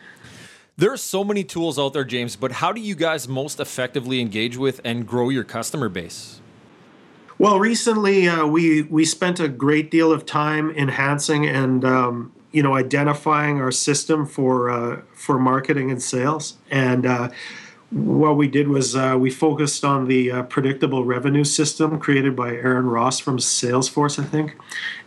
There 0.79 0.93
are 0.93 0.97
so 0.97 1.23
many 1.23 1.43
tools 1.43 1.79
out 1.79 1.93
there, 1.93 2.05
James, 2.05 2.35
but 2.35 2.51
how 2.51 2.71
do 2.71 2.79
you 2.79 2.93
guys 2.93 3.27
most 3.27 3.59
effectively 3.59 4.21
engage 4.21 4.57
with 4.57 4.79
and 4.85 5.07
grow 5.07 5.29
your 5.29 5.43
customer 5.43 5.89
base? 5.89 6.39
Well, 7.39 7.59
recently 7.59 8.27
uh, 8.27 8.47
we 8.47 8.81
we 8.83 9.05
spent 9.05 9.39
a 9.39 9.47
great 9.47 9.91
deal 9.91 10.11
of 10.11 10.25
time 10.25 10.71
enhancing 10.71 11.45
and 11.45 11.85
um, 11.85 12.33
you 12.51 12.63
know 12.63 12.75
identifying 12.75 13.61
our 13.61 13.71
system 13.71 14.25
for 14.25 14.71
uh, 14.71 15.01
for 15.13 15.37
marketing 15.37 15.91
and 15.91 16.01
sales. 16.01 16.57
And 16.71 17.05
uh, 17.05 17.29
what 17.91 18.37
we 18.37 18.47
did 18.47 18.69
was 18.69 18.95
uh, 18.95 19.17
we 19.19 19.29
focused 19.29 19.85
on 19.85 20.07
the 20.07 20.31
uh, 20.31 20.43
predictable 20.43 21.05
revenue 21.05 21.43
system 21.43 21.99
created 21.99 22.35
by 22.35 22.53
Aaron 22.53 22.87
Ross 22.87 23.19
from 23.19 23.37
Salesforce, 23.37 24.17
I 24.17 24.25
think. 24.25 24.57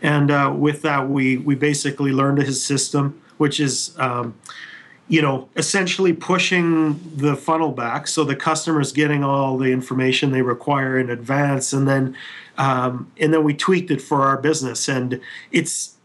And 0.01 0.31
uh, 0.31 0.55
with 0.57 0.83
that, 0.83 1.09
we 1.09 1.37
we 1.37 1.57
basically 1.57 2.13
learned 2.13 2.39
his 2.39 2.65
system, 2.65 3.21
which 3.39 3.59
is 3.59 3.93
um, 3.99 4.37
you 5.11 5.21
know, 5.21 5.49
essentially 5.57 6.13
pushing 6.13 7.01
the 7.17 7.35
funnel 7.35 7.73
back 7.73 8.07
so 8.07 8.23
the 8.23 8.37
customer's 8.37 8.93
getting 8.93 9.25
all 9.25 9.59
the 9.59 9.73
information 9.73 10.31
they 10.31 10.41
require 10.41 10.97
in 10.97 11.11
advance, 11.11 11.73
and 11.73 11.89
then 11.89 12.17
um, 12.57 13.11
and 13.19 13.35
then 13.35 13.43
we 13.43 13.53
tweaked 13.53 13.91
it 13.91 14.01
for 14.01 14.23
our 14.23 14.37
business. 14.37 14.89
And 14.89 15.21
it's 15.51 15.97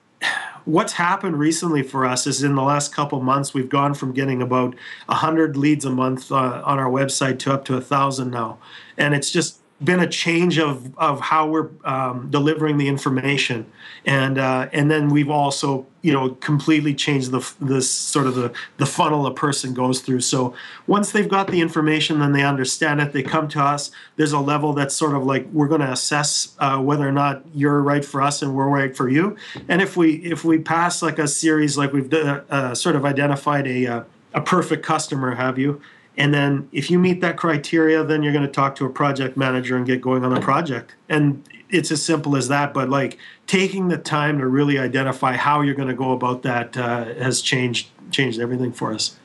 what's 0.66 0.94
happened 0.94 1.38
recently 1.38 1.84
for 1.84 2.04
us 2.04 2.26
is 2.26 2.42
in 2.42 2.56
the 2.56 2.64
last 2.64 2.96
couple 2.96 3.22
months 3.22 3.54
we've 3.54 3.70
gone 3.70 3.94
from 3.94 4.12
getting 4.12 4.42
about 4.42 4.74
100 5.06 5.56
leads 5.56 5.86
a 5.86 5.92
month 5.92 6.32
uh, 6.32 6.64
on 6.66 6.80
our 6.80 6.90
website 6.90 7.38
to 7.38 7.54
up 7.54 7.64
to 7.66 7.78
a 7.78 7.82
thousand 7.82 8.32
now 8.32 8.58
and 8.98 9.14
it's 9.14 9.30
just 9.30 9.60
been 9.84 10.00
a 10.00 10.08
change 10.08 10.58
of 10.58 10.98
of 10.98 11.20
how 11.20 11.48
we're 11.48 11.70
um, 11.84 12.30
delivering 12.30 12.78
the 12.78 12.88
information, 12.88 13.66
and 14.06 14.38
uh, 14.38 14.70
and 14.72 14.90
then 14.90 15.10
we've 15.10 15.30
also 15.30 15.86
you 16.02 16.14
know 16.14 16.30
completely 16.36 16.94
changed 16.94 17.32
the 17.32 17.54
the 17.60 17.82
sort 17.82 18.26
of 18.26 18.36
the 18.36 18.54
the 18.78 18.86
funnel 18.86 19.26
a 19.26 19.34
person 19.34 19.74
goes 19.74 20.00
through. 20.00 20.22
So 20.22 20.56
once 20.88 21.12
they've 21.12 21.28
got 21.28 21.48
the 21.48 21.60
information, 21.60 22.20
then 22.20 22.32
they 22.32 22.44
understand 22.44 23.02
it. 23.02 23.12
They 23.12 23.24
come 23.24 23.50
to 23.50 23.62
us. 23.62 23.92
There's 24.16 24.32
a 24.32 24.40
level 24.40 24.72
that's 24.72 24.96
sort 24.96 25.14
of 25.14 25.26
like 25.26 25.46
we're 25.52 25.68
going 25.68 25.82
to 25.82 25.92
assess 25.92 26.56
uh, 26.60 26.80
whether 26.80 27.08
or 27.08 27.12
not 27.12 27.44
you're 27.54 27.82
right 27.82 28.06
for 28.06 28.22
us 28.22 28.42
and 28.42 28.56
we're 28.56 28.70
right 28.70 28.96
for 28.96 29.10
you. 29.10 29.36
And 29.68 29.82
if 29.82 29.98
we 29.98 30.16
if 30.16 30.46
we 30.46 30.58
pass 30.58 31.02
like 31.02 31.20
a 31.20 31.28
series, 31.28 31.78
like 31.78 31.92
we've 31.92 32.12
uh, 32.14 32.42
uh 32.50 32.76
sort 32.76 32.96
of 32.96 33.04
identified 33.04 33.68
a 33.68 33.88
uh, 33.88 34.04
a 34.34 34.42
perfect 34.42 34.86
customer, 34.86 35.36
have 35.36 35.60
you? 35.60 35.82
And 36.18 36.34
then 36.34 36.70
if 36.72 36.90
you 36.90 36.98
meet 36.98 37.22
that 37.22 37.38
criteria, 37.38 38.04
then 38.04 38.24
you're 38.24 38.34
going 38.34 38.46
to 38.46 38.52
talk 38.52 38.76
to 38.78 38.86
a 38.86 38.90
project 38.90 39.36
manager 39.36 39.76
and 39.76 39.86
get 39.86 40.02
going 40.02 40.24
on 40.24 40.34
the 40.34 40.40
project. 40.40 40.96
And 41.10 41.48
it's 41.70 41.92
as 41.92 42.02
simple 42.02 42.36
as 42.36 42.48
that. 42.48 42.74
But 42.74 42.90
like 42.90 43.18
taking 43.48 43.90
the 43.90 43.98
time 43.98 44.40
to 44.40 44.48
really 44.48 44.80
identify 44.80 45.34
how 45.34 45.62
you're 45.62 45.76
going 45.76 45.90
to 45.90 45.96
go 45.96 46.12
about 46.14 46.44
that 46.44 46.78
uh, 46.78 47.06
has 47.16 47.42
changed 47.42 47.90
changed 48.12 48.40
everything 48.40 48.72
for 48.72 48.94
us. 48.94 49.18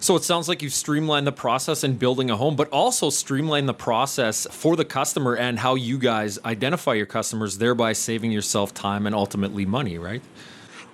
So 0.00 0.16
it 0.16 0.24
sounds 0.24 0.48
like 0.48 0.60
you've 0.60 0.74
streamlined 0.74 1.26
the 1.26 1.32
process 1.32 1.82
in 1.82 1.96
building 1.96 2.28
a 2.30 2.36
home, 2.36 2.56
but 2.56 2.68
also 2.70 3.08
streamlined 3.10 3.68
the 3.68 3.74
process 3.74 4.46
for 4.50 4.76
the 4.76 4.84
customer 4.84 5.34
and 5.34 5.58
how 5.58 5.76
you 5.76 5.98
guys 5.98 6.38
identify 6.44 6.94
your 6.94 7.06
customers, 7.06 7.58
thereby 7.58 7.94
saving 7.94 8.30
yourself 8.30 8.74
time 8.74 9.06
and 9.06 9.14
ultimately 9.14 9.64
money, 9.64 9.96
right? 9.96 10.22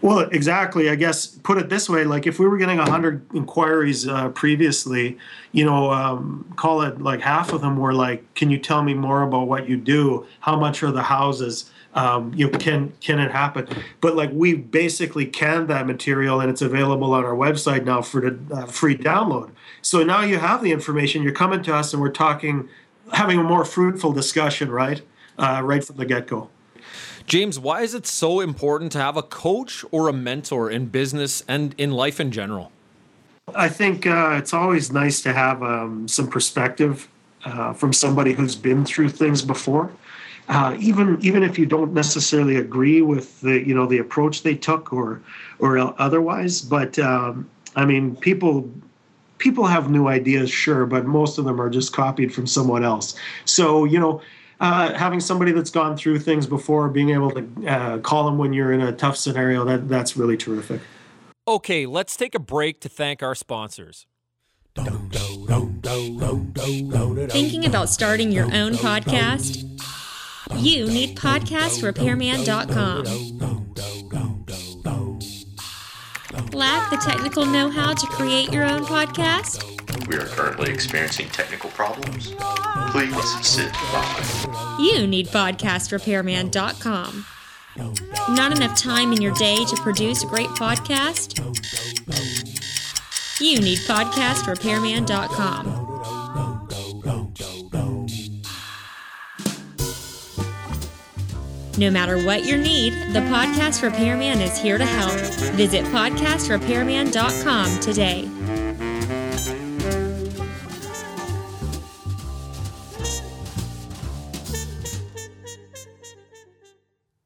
Well, 0.02 0.21
exactly. 0.21 0.88
I 0.88 0.95
guess 0.95 1.26
put 1.26 1.59
it 1.59 1.69
this 1.69 1.88
way: 1.88 2.04
like 2.04 2.26
if 2.26 2.38
we 2.38 2.49
were 2.49 2.57
getting 2.57 2.78
hundred 2.78 3.23
inquiries 3.35 4.09
uh, 4.09 4.30
previously, 4.30 5.19
you 5.52 5.64
know, 5.64 5.90
um, 5.92 6.50
call 6.57 6.83
it 6.83 7.02
like 7.02 7.21
half 7.21 7.52
of 7.52 7.61
them 7.61 7.76
were 7.76 7.92
like, 7.92 8.35
"Can 8.35 8.50
you 8.50 8.59
tell 8.59 8.83
me 8.83 8.95
more 8.95 9.23
about 9.23 9.47
what 9.47 9.69
you 9.69 9.76
do? 9.76 10.26
How 10.40 10.59
much 10.59 10.83
are 10.83 10.90
the 10.90 11.02
houses? 11.02 11.71
Um, 11.92 12.33
you 12.35 12.49
can 12.49 12.92
can 13.00 13.19
it 13.19 13.30
happen?" 13.30 13.69
But 14.00 14.16
like 14.16 14.30
we 14.33 14.54
basically 14.54 15.26
canned 15.26 15.69
that 15.69 15.87
material 15.87 16.40
and 16.40 16.50
it's 16.50 16.62
available 16.62 17.12
on 17.12 17.25
our 17.25 17.35
website 17.35 17.85
now 17.85 18.00
for 18.00 18.23
the 18.23 18.38
uh, 18.54 18.66
free 18.66 18.97
download. 18.97 19.50
So 19.83 20.02
now 20.02 20.23
you 20.23 20.38
have 20.38 20.62
the 20.62 20.73
information. 20.73 21.23
You're 21.23 21.33
coming 21.33 21.62
to 21.64 21.75
us 21.75 21.92
and 21.92 22.00
we're 22.00 22.11
talking, 22.11 22.71
having 23.12 23.38
a 23.38 23.42
more 23.42 23.66
fruitful 23.66 24.12
discussion, 24.12 24.71
right? 24.71 25.02
Uh, 25.38 25.61
right 25.62 25.85
from 25.85 25.97
the 25.97 26.07
get 26.07 26.26
go. 26.26 26.49
James, 27.30 27.60
why 27.60 27.82
is 27.82 27.94
it 27.94 28.08
so 28.08 28.40
important 28.40 28.90
to 28.90 28.99
have 28.99 29.16
a 29.16 29.22
coach 29.22 29.84
or 29.92 30.08
a 30.08 30.12
mentor 30.12 30.68
in 30.68 30.87
business 30.87 31.44
and 31.46 31.76
in 31.78 31.92
life 31.92 32.18
in 32.18 32.32
general? 32.32 32.72
I 33.54 33.68
think 33.68 34.04
uh, 34.04 34.32
it's 34.32 34.52
always 34.52 34.92
nice 34.92 35.22
to 35.22 35.32
have 35.32 35.62
um, 35.62 36.08
some 36.08 36.26
perspective 36.26 37.06
uh, 37.44 37.72
from 37.72 37.92
somebody 37.92 38.32
who's 38.32 38.56
been 38.56 38.84
through 38.84 39.10
things 39.10 39.42
before. 39.42 39.92
Uh, 40.49 40.76
even 40.80 41.18
even 41.20 41.44
if 41.44 41.56
you 41.56 41.66
don't 41.66 41.92
necessarily 41.92 42.56
agree 42.56 43.00
with 43.00 43.40
the 43.42 43.64
you 43.64 43.76
know 43.76 43.87
the 43.87 43.99
approach 43.99 44.42
they 44.42 44.56
took 44.56 44.92
or 44.92 45.22
or 45.60 45.78
otherwise, 46.02 46.60
but 46.60 46.99
um, 46.99 47.49
I 47.76 47.84
mean 47.84 48.16
people 48.16 48.68
people 49.38 49.66
have 49.66 49.88
new 49.88 50.08
ideas, 50.08 50.50
sure, 50.50 50.84
but 50.84 51.06
most 51.06 51.38
of 51.38 51.44
them 51.44 51.60
are 51.60 51.70
just 51.70 51.92
copied 51.92 52.34
from 52.34 52.49
someone 52.49 52.82
else. 52.82 53.14
So 53.44 53.84
you 53.84 54.00
know 54.00 54.20
uh, 54.61 54.95
having 54.95 55.21
somebody 55.21 55.52
that's 55.52 55.71
gone 55.71 55.97
through 55.97 56.19
things 56.21 56.47
before, 56.47 56.88
being 56.88 57.11
able 57.11 57.31
to 57.31 57.49
uh, 57.67 57.99
call 57.99 58.25
them 58.25 58.38
when 58.38 58.52
you're 58.52 58.73
in 58.73 58.81
a 58.81 58.93
tough 58.93 59.17
scenario, 59.17 59.64
that 59.64 59.88
that's 59.88 60.17
really 60.17 60.37
terrific. 60.37 60.81
Okay, 61.49 61.87
let's 61.87 62.17
take 62.17 62.35
a 62.35 62.38
break 62.38 62.81
to 62.83 62.88
thank 62.88 63.23
our 63.23 63.35
sponsors. 63.35 64.07
Thinking 67.29 67.64
about 67.64 67.88
starting 67.88 68.31
your 68.31 68.45
own 68.55 68.75
podcast? 68.75 69.67
You 70.57 70.87
need 70.87 71.17
podcastrepairman.com. 71.17 73.05
Lack 76.52 76.90
the 76.90 76.97
technical 76.97 77.47
know 77.47 77.71
how 77.71 77.95
to 77.95 78.07
create 78.09 78.52
your 78.52 78.64
own 78.64 78.85
podcast? 78.85 79.64
We 80.07 80.17
are 80.17 80.26
currently 80.26 80.71
experiencing 80.73 81.29
technical 81.29 81.71
problems. 81.71 82.35
Please 82.90 83.47
sit 83.47 83.73
by. 83.93 84.50
You 84.80 85.06
need 85.06 85.28
podcastrepairman.com. 85.28 87.26
Not 88.34 88.56
enough 88.56 88.76
time 88.78 89.12
in 89.12 89.20
your 89.20 89.34
day 89.34 89.62
to 89.64 89.76
produce 89.76 90.25
a 90.25 90.26
great 90.26 90.49
podcast? 90.49 91.38
You 93.40 93.60
need 93.60 93.78
podcastrepairman.com. 93.80 95.88
No 101.78 101.90
matter 101.90 102.25
what 102.25 102.44
your 102.44 102.58
need, 102.58 102.92
the 103.14 103.20
Podcast 103.20 103.82
Repairman 103.82 104.40
is 104.40 104.58
here 104.58 104.76
to 104.76 104.84
help. 104.84 105.14
Visit 105.54 105.84
podcastrepairman.com 105.87 107.80
today. 107.80 108.28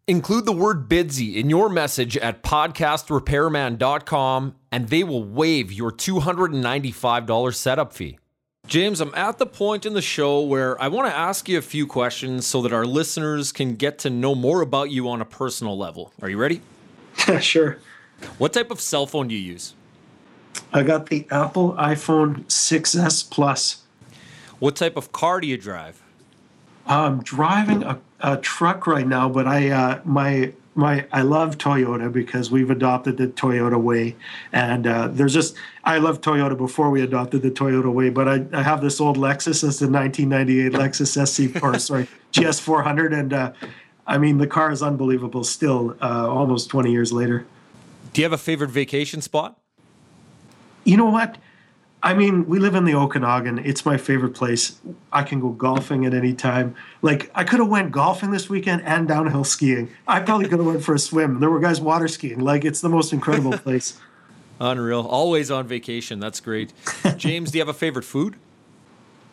Include 0.06 0.44
the 0.44 0.52
word 0.52 0.86
Bidsy 0.86 1.36
in 1.36 1.48
your 1.48 1.70
message 1.70 2.18
at 2.18 2.42
podcastrepairman.com 2.42 4.54
and 4.70 4.88
they 4.90 5.02
will 5.02 5.24
waive 5.24 5.72
your 5.72 5.90
$295 5.90 7.54
setup 7.54 7.94
fee. 7.94 8.18
James, 8.66 9.00
I'm 9.00 9.14
at 9.14 9.38
the 9.38 9.46
point 9.46 9.86
in 9.86 9.94
the 9.94 10.02
show 10.02 10.42
where 10.42 10.78
I 10.78 10.88
want 10.88 11.08
to 11.08 11.16
ask 11.16 11.48
you 11.48 11.56
a 11.56 11.62
few 11.62 11.86
questions 11.86 12.46
so 12.46 12.60
that 12.60 12.74
our 12.74 12.84
listeners 12.84 13.50
can 13.50 13.76
get 13.76 13.98
to 14.00 14.10
know 14.10 14.34
more 14.34 14.60
about 14.60 14.90
you 14.90 15.08
on 15.08 15.22
a 15.22 15.24
personal 15.24 15.78
level. 15.78 16.12
Are 16.20 16.28
you 16.28 16.36
ready? 16.36 16.60
sure. 17.40 17.78
What 18.36 18.52
type 18.52 18.70
of 18.70 18.82
cell 18.82 19.06
phone 19.06 19.28
do 19.28 19.34
you 19.34 19.40
use? 19.40 19.72
I 20.70 20.82
got 20.82 21.06
the 21.06 21.26
Apple 21.30 21.72
iPhone 21.78 22.44
6S 22.44 23.30
Plus. 23.30 23.84
What 24.58 24.76
type 24.76 24.98
of 24.98 25.12
car 25.12 25.40
do 25.40 25.46
you 25.46 25.56
drive? 25.56 26.02
I'm 26.86 27.22
driving 27.22 27.82
a, 27.82 27.98
a 28.24 28.38
truck 28.38 28.86
right 28.86 29.06
now, 29.06 29.28
but 29.28 29.46
I 29.46 29.70
uh, 29.70 30.00
my 30.04 30.52
my 30.74 31.06
I 31.12 31.20
love 31.20 31.58
Toyota 31.58 32.10
because 32.10 32.50
we've 32.50 32.70
adopted 32.70 33.18
the 33.18 33.28
Toyota 33.28 33.80
way, 33.80 34.16
and 34.50 34.86
uh, 34.86 35.08
there's 35.08 35.34
just 35.34 35.54
I 35.84 35.98
love 35.98 36.22
Toyota 36.22 36.56
before 36.56 36.88
we 36.90 37.02
adopted 37.02 37.42
the 37.42 37.50
Toyota 37.50 37.92
way. 37.92 38.08
But 38.08 38.28
I, 38.28 38.46
I 38.52 38.62
have 38.62 38.80
this 38.80 38.98
old 38.98 39.18
Lexus, 39.18 39.62
it's 39.62 39.78
the 39.78 39.88
1998 39.88 40.72
Lexus 40.72 41.26
SC 41.26 41.62
or 41.62 41.78
sorry 41.78 42.08
GS 42.32 42.60
400, 42.60 43.12
and 43.12 43.32
uh, 43.34 43.52
I 44.06 44.16
mean 44.16 44.38
the 44.38 44.46
car 44.46 44.72
is 44.72 44.82
unbelievable 44.82 45.44
still, 45.44 45.94
uh, 46.00 46.26
almost 46.26 46.70
20 46.70 46.90
years 46.90 47.12
later. 47.12 47.46
Do 48.14 48.22
you 48.22 48.24
have 48.24 48.32
a 48.32 48.38
favorite 48.38 48.70
vacation 48.70 49.20
spot? 49.20 49.58
You 50.84 50.96
know 50.96 51.10
what? 51.10 51.36
I 52.04 52.12
mean, 52.12 52.46
we 52.46 52.58
live 52.58 52.74
in 52.74 52.84
the 52.84 52.94
Okanagan. 52.94 53.60
It's 53.60 53.86
my 53.86 53.96
favorite 53.96 54.34
place. 54.34 54.78
I 55.10 55.22
can 55.22 55.40
go 55.40 55.48
golfing 55.48 56.04
at 56.04 56.12
any 56.12 56.34
time. 56.34 56.76
Like 57.00 57.30
I 57.34 57.44
could 57.44 57.60
have 57.60 57.70
went 57.70 57.92
golfing 57.92 58.30
this 58.30 58.50
weekend 58.50 58.82
and 58.82 59.08
downhill 59.08 59.42
skiing. 59.42 59.90
I 60.06 60.20
probably 60.20 60.46
could 60.46 60.58
have 60.58 60.66
went 60.66 60.84
for 60.84 60.94
a 60.94 60.98
swim. 60.98 61.40
There 61.40 61.48
were 61.48 61.60
guys 61.60 61.80
water 61.80 62.06
skiing. 62.06 62.40
Like 62.40 62.66
it's 62.66 62.82
the 62.82 62.90
most 62.90 63.14
incredible 63.14 63.56
place. 63.56 63.98
Unreal. 64.60 65.00
Always 65.00 65.50
on 65.50 65.66
vacation. 65.66 66.20
That's 66.20 66.40
great. 66.40 66.74
James, 67.16 67.50
do 67.50 67.56
you 67.56 67.62
have 67.62 67.74
a 67.74 67.78
favorite 67.78 68.04
food? 68.04 68.36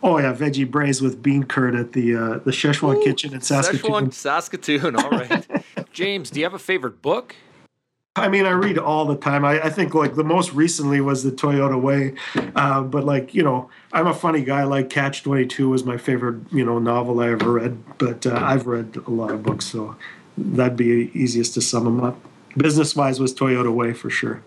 Oh 0.02 0.18
yeah, 0.18 0.34
veggie 0.34 0.70
braised 0.70 1.02
with 1.02 1.22
bean 1.22 1.44
curd 1.44 1.76
at 1.76 1.92
the 1.92 2.16
uh, 2.16 2.38
the 2.40 2.52
Szechuan 2.52 2.96
Ooh, 2.96 3.04
Kitchen 3.04 3.34
in 3.34 3.42
Saskatoon. 3.42 3.92
Szechuan, 3.92 4.14
Saskatoon. 4.14 4.96
All 4.96 5.10
right. 5.10 5.46
James, 5.92 6.30
do 6.30 6.40
you 6.40 6.46
have 6.46 6.54
a 6.54 6.60
favorite 6.60 7.02
book? 7.02 7.36
I 8.16 8.28
mean, 8.28 8.46
I 8.46 8.52
read 8.52 8.78
all 8.78 9.06
the 9.06 9.16
time. 9.16 9.46
I, 9.46 9.62
I 9.62 9.70
think 9.70 9.94
like 9.94 10.16
the 10.16 10.24
most 10.24 10.52
recently 10.52 11.00
was 11.00 11.24
the 11.24 11.32
Toyota 11.32 11.82
Way, 11.82 12.14
uh, 12.58 12.82
but 12.82 13.06
like 13.06 13.34
you 13.34 13.42
know, 13.42 13.70
I'm 13.94 14.06
a 14.06 14.14
funny 14.14 14.44
guy. 14.44 14.66
Like 14.66 14.90
Catch 14.90 15.24
Twenty 15.24 15.46
Two 15.46 15.70
was 15.70 15.86
my 15.86 15.96
favorite 15.98 16.42
you 16.52 16.66
know 16.66 16.78
novel 16.78 17.22
I 17.22 17.30
ever 17.30 17.54
read, 17.54 17.98
but 17.98 18.26
uh, 18.28 18.36
I've 18.36 18.68
read 18.68 18.98
a 19.08 19.10
lot 19.10 19.32
of 19.32 19.44
books, 19.44 19.66
so 19.66 19.96
that'd 20.38 20.76
be 20.76 21.10
easiest 21.14 21.54
to 21.54 21.62
sum 21.62 21.86
them 21.86 22.04
up. 22.04 22.18
Business 22.58 22.98
wise, 22.98 23.22
was 23.22 23.34
Toyota 23.34 23.74
Way 23.74 23.94
for 23.94 24.10
sure. 24.10 24.44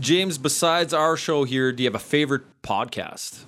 James, 0.00 0.38
besides 0.38 0.94
our 0.94 1.16
show 1.16 1.44
here, 1.44 1.72
do 1.72 1.82
you 1.82 1.88
have 1.88 1.94
a 1.94 1.98
favorite 1.98 2.44
podcast? 2.62 3.44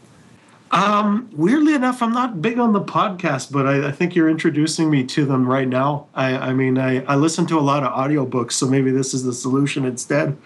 Um, 0.70 1.28
weirdly 1.32 1.74
enough, 1.74 2.00
I'm 2.00 2.12
not 2.12 2.40
big 2.40 2.60
on 2.60 2.72
the 2.72 2.80
podcast, 2.80 3.50
but 3.50 3.66
I, 3.66 3.88
I, 3.88 3.92
think 3.92 4.14
you're 4.14 4.28
introducing 4.28 4.88
me 4.88 5.02
to 5.04 5.24
them 5.24 5.44
right 5.44 5.66
now. 5.66 6.06
I, 6.14 6.36
I 6.36 6.52
mean, 6.52 6.78
I, 6.78 7.04
I 7.06 7.16
listen 7.16 7.44
to 7.46 7.58
a 7.58 7.60
lot 7.60 7.82
of 7.82 7.92
audiobooks, 7.92 8.52
so 8.52 8.68
maybe 8.68 8.92
this 8.92 9.12
is 9.12 9.24
the 9.24 9.32
solution 9.32 9.84
instead. 9.84 10.36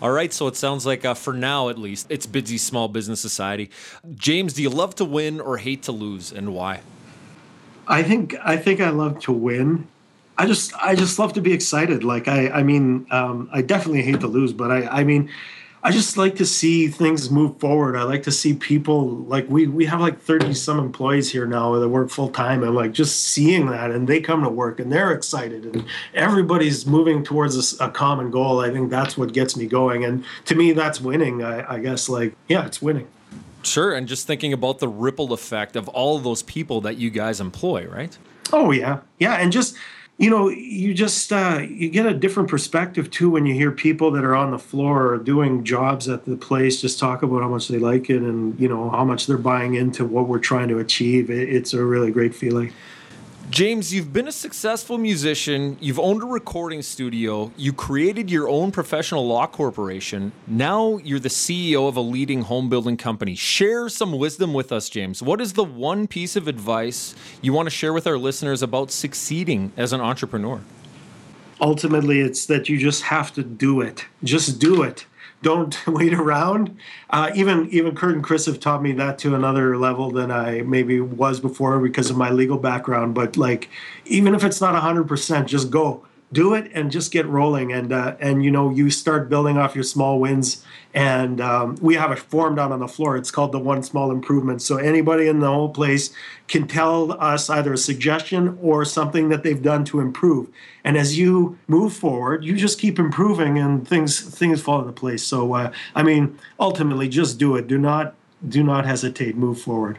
All 0.00 0.10
right, 0.10 0.32
so 0.32 0.46
it 0.46 0.56
sounds 0.56 0.86
like 0.86 1.04
uh, 1.04 1.12
for 1.12 1.34
now 1.34 1.68
at 1.68 1.78
least, 1.78 2.06
it's 2.08 2.26
Bidsy 2.26 2.58
Small 2.58 2.88
Business 2.88 3.20
Society. 3.20 3.70
James, 4.14 4.54
do 4.54 4.62
you 4.62 4.70
love 4.70 4.94
to 4.96 5.04
win 5.04 5.38
or 5.38 5.58
hate 5.58 5.82
to 5.82 5.92
lose, 5.92 6.32
and 6.32 6.54
why? 6.54 6.80
I 7.86 8.02
think 8.02 8.34
I 8.42 8.56
think 8.56 8.80
I 8.80 8.90
love 8.90 9.18
to 9.20 9.32
win. 9.32 9.86
I 10.36 10.46
just 10.46 10.74
I 10.82 10.94
just 10.94 11.18
love 11.18 11.32
to 11.34 11.40
be 11.40 11.52
excited. 11.52 12.04
Like 12.04 12.28
I 12.28 12.48
I 12.48 12.62
mean 12.62 13.06
um, 13.10 13.48
I 13.52 13.62
definitely 13.62 14.02
hate 14.02 14.20
to 14.20 14.26
lose, 14.26 14.52
but 14.52 14.70
I 14.70 14.86
I 14.86 15.04
mean 15.04 15.30
I 15.86 15.90
just 15.90 16.16
like 16.16 16.36
to 16.36 16.46
see 16.46 16.88
things 16.88 17.30
move 17.30 17.60
forward. 17.60 17.94
I 17.94 18.04
like 18.04 18.22
to 18.22 18.32
see 18.32 18.54
people 18.54 19.06
like 19.06 19.46
we 19.50 19.66
we 19.66 19.84
have 19.84 20.00
like 20.00 20.18
30 20.18 20.54
some 20.54 20.78
employees 20.78 21.30
here 21.30 21.46
now 21.46 21.78
that 21.78 21.86
work 21.90 22.08
full 22.08 22.30
time 22.30 22.62
and 22.62 22.74
like 22.74 22.92
just 22.92 23.22
seeing 23.22 23.66
that 23.66 23.90
and 23.90 24.08
they 24.08 24.22
come 24.22 24.42
to 24.42 24.48
work 24.48 24.80
and 24.80 24.90
they're 24.90 25.12
excited 25.12 25.66
and 25.66 25.84
everybody's 26.14 26.86
moving 26.86 27.22
towards 27.22 27.78
a, 27.78 27.84
a 27.84 27.90
common 27.90 28.30
goal. 28.30 28.60
I 28.60 28.70
think 28.70 28.88
that's 28.88 29.18
what 29.18 29.34
gets 29.34 29.58
me 29.58 29.66
going. 29.66 30.06
And 30.06 30.24
to 30.46 30.54
me, 30.54 30.72
that's 30.72 31.02
winning. 31.02 31.44
I, 31.44 31.74
I 31.74 31.78
guess 31.80 32.08
like, 32.08 32.34
yeah, 32.48 32.64
it's 32.64 32.80
winning. 32.80 33.06
Sure. 33.62 33.92
And 33.92 34.08
just 34.08 34.26
thinking 34.26 34.54
about 34.54 34.78
the 34.78 34.88
ripple 34.88 35.34
effect 35.34 35.76
of 35.76 35.88
all 35.88 36.16
of 36.16 36.24
those 36.24 36.42
people 36.42 36.80
that 36.80 36.96
you 36.96 37.10
guys 37.10 37.42
employ, 37.42 37.86
right? 37.86 38.16
Oh 38.54 38.70
yeah. 38.70 39.00
Yeah. 39.18 39.34
And 39.34 39.52
just, 39.52 39.76
you 40.16 40.30
know 40.30 40.48
you 40.48 40.94
just 40.94 41.32
uh, 41.32 41.60
you 41.68 41.90
get 41.90 42.06
a 42.06 42.14
different 42.14 42.48
perspective 42.48 43.10
too 43.10 43.30
when 43.30 43.46
you 43.46 43.54
hear 43.54 43.72
people 43.72 44.10
that 44.12 44.24
are 44.24 44.36
on 44.36 44.52
the 44.52 44.58
floor 44.58 45.18
doing 45.18 45.64
jobs 45.64 46.08
at 46.08 46.24
the 46.24 46.36
place 46.36 46.80
just 46.80 46.98
talk 46.98 47.22
about 47.22 47.42
how 47.42 47.48
much 47.48 47.68
they 47.68 47.78
like 47.78 48.08
it 48.08 48.22
and 48.22 48.58
you 48.60 48.68
know 48.68 48.90
how 48.90 49.04
much 49.04 49.26
they're 49.26 49.36
buying 49.36 49.74
into 49.74 50.04
what 50.04 50.28
we're 50.28 50.38
trying 50.38 50.68
to 50.68 50.78
achieve. 50.78 51.30
It's 51.30 51.74
a 51.74 51.84
really 51.84 52.12
great 52.12 52.34
feeling 52.34 52.72
James, 53.50 53.92
you've 53.92 54.10
been 54.10 54.26
a 54.26 54.32
successful 54.32 54.96
musician. 54.96 55.76
You've 55.78 56.00
owned 56.00 56.22
a 56.22 56.26
recording 56.26 56.80
studio. 56.80 57.52
You 57.58 57.74
created 57.74 58.30
your 58.30 58.48
own 58.48 58.72
professional 58.72 59.26
law 59.26 59.46
corporation. 59.46 60.32
Now 60.46 60.96
you're 60.96 61.18
the 61.18 61.28
CEO 61.28 61.86
of 61.86 61.96
a 61.96 62.00
leading 62.00 62.42
home 62.42 62.70
building 62.70 62.96
company. 62.96 63.34
Share 63.34 63.90
some 63.90 64.12
wisdom 64.12 64.54
with 64.54 64.72
us, 64.72 64.88
James. 64.88 65.22
What 65.22 65.42
is 65.42 65.52
the 65.52 65.62
one 65.62 66.06
piece 66.06 66.36
of 66.36 66.48
advice 66.48 67.14
you 67.42 67.52
want 67.52 67.66
to 67.66 67.70
share 67.70 67.92
with 67.92 68.06
our 68.06 68.16
listeners 68.16 68.62
about 68.62 68.90
succeeding 68.90 69.72
as 69.76 69.92
an 69.92 70.00
entrepreneur? 70.00 70.62
Ultimately, 71.60 72.20
it's 72.20 72.46
that 72.46 72.70
you 72.70 72.78
just 72.78 73.02
have 73.02 73.32
to 73.34 73.42
do 73.42 73.82
it. 73.82 74.06
Just 74.22 74.58
do 74.58 74.82
it 74.82 75.04
don't 75.44 75.86
wait 75.86 76.12
around. 76.12 76.76
Uh, 77.10 77.30
even 77.36 77.68
even 77.70 77.94
Kurt 77.94 78.16
and 78.16 78.24
Chris 78.24 78.46
have 78.46 78.58
taught 78.58 78.82
me 78.82 78.90
that 78.92 79.18
to 79.20 79.36
another 79.36 79.78
level 79.78 80.10
than 80.10 80.32
I 80.32 80.62
maybe 80.62 81.00
was 81.00 81.38
before 81.38 81.78
because 81.78 82.10
of 82.10 82.16
my 82.16 82.30
legal 82.30 82.58
background. 82.58 83.14
But 83.14 83.36
like, 83.36 83.68
even 84.06 84.34
if 84.34 84.42
it's 84.42 84.60
not 84.60 84.74
hundred 84.74 85.06
percent, 85.06 85.46
just 85.46 85.70
go 85.70 86.04
do 86.34 86.52
it 86.52 86.70
and 86.74 86.90
just 86.90 87.10
get 87.10 87.26
rolling. 87.26 87.72
And 87.72 87.92
uh, 87.92 88.16
and 88.20 88.44
you 88.44 88.50
know 88.50 88.70
you 88.70 88.90
start 88.90 89.30
building 89.30 89.56
off 89.56 89.74
your 89.74 89.84
small 89.84 90.20
wins. 90.20 90.64
And 90.92 91.40
um, 91.40 91.76
we 91.80 91.94
have 91.94 92.12
a 92.12 92.16
form 92.16 92.54
down 92.54 92.70
on 92.70 92.78
the 92.78 92.86
floor. 92.86 93.16
It's 93.16 93.30
called 93.30 93.50
the 93.50 93.58
one 93.58 93.82
small 93.82 94.12
improvement. 94.12 94.62
So 94.62 94.76
anybody 94.76 95.26
in 95.26 95.40
the 95.40 95.48
whole 95.48 95.70
place 95.70 96.14
can 96.46 96.68
tell 96.68 97.12
us 97.20 97.50
either 97.50 97.72
a 97.72 97.78
suggestion 97.78 98.56
or 98.62 98.84
something 98.84 99.28
that 99.30 99.42
they've 99.42 99.60
done 99.60 99.84
to 99.86 99.98
improve. 99.98 100.48
And 100.84 100.96
as 100.96 101.18
you 101.18 101.58
move 101.66 101.94
forward 101.94 102.44
you 102.44 102.56
just 102.56 102.78
keep 102.78 102.98
improving 102.98 103.58
and 103.58 103.86
things 103.86 104.20
things 104.20 104.60
fall 104.60 104.80
into 104.80 104.92
place. 104.92 105.22
So 105.22 105.54
uh, 105.54 105.72
i 105.94 106.02
mean 106.02 106.38
ultimately 106.60 107.08
just 107.08 107.38
do 107.38 107.56
it. 107.56 107.66
Do 107.66 107.78
not 107.78 108.14
do 108.46 108.62
not 108.62 108.84
hesitate. 108.84 109.36
Move 109.36 109.60
forward 109.60 109.98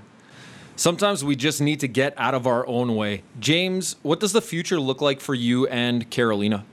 Sometimes 0.77 1.23
we 1.23 1.37
just 1.37 1.61
need 1.61 1.79
to 1.79 1.87
get 1.87 2.13
out 2.17 2.33
of 2.33 2.45
our 2.45 2.67
own 2.67 2.95
way. 2.95 3.23
James, 3.39 3.95
what 4.01 4.19
does 4.19 4.33
the 4.33 4.41
future 4.41 4.79
look 4.79 5.01
like 5.01 5.21
for 5.21 5.33
you 5.33 5.67
and 5.67 6.09
Karoleena? 6.11 6.63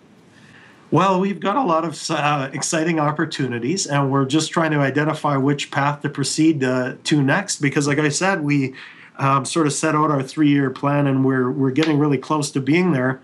Well, 0.91 1.21
we've 1.21 1.41
got 1.41 1.57
a 1.57 1.63
lot 1.63 1.85
of 1.85 2.11
uh, 2.11 2.51
exciting 2.53 2.99
opportunities, 2.99 3.87
and 3.87 4.11
we're 4.11 4.27
just 4.27 4.51
trying 4.51 4.73
to 4.73 4.79
identify 4.79 5.37
which 5.37 5.71
path 5.71 6.03
to 6.03 6.09
proceed 6.09 6.63
uh, 6.65 6.97
to 7.05 7.23
next. 7.23 7.63
Because, 7.63 7.87
like 7.87 7.99
I 7.99 8.11
said, 8.11 8.43
we 8.43 8.75
um, 9.19 9.45
sort 9.45 9.67
of 9.67 9.73
set 9.73 9.95
out 9.95 10.11
our 10.11 10.23
three-year 10.23 10.71
plan, 10.71 11.07
and 11.07 11.25
we're 11.25 11.51
we're 11.51 11.71
getting 11.71 11.99
really 11.99 12.19
close 12.19 12.51
to 12.51 12.61
being 12.61 12.93
there 12.93 13.23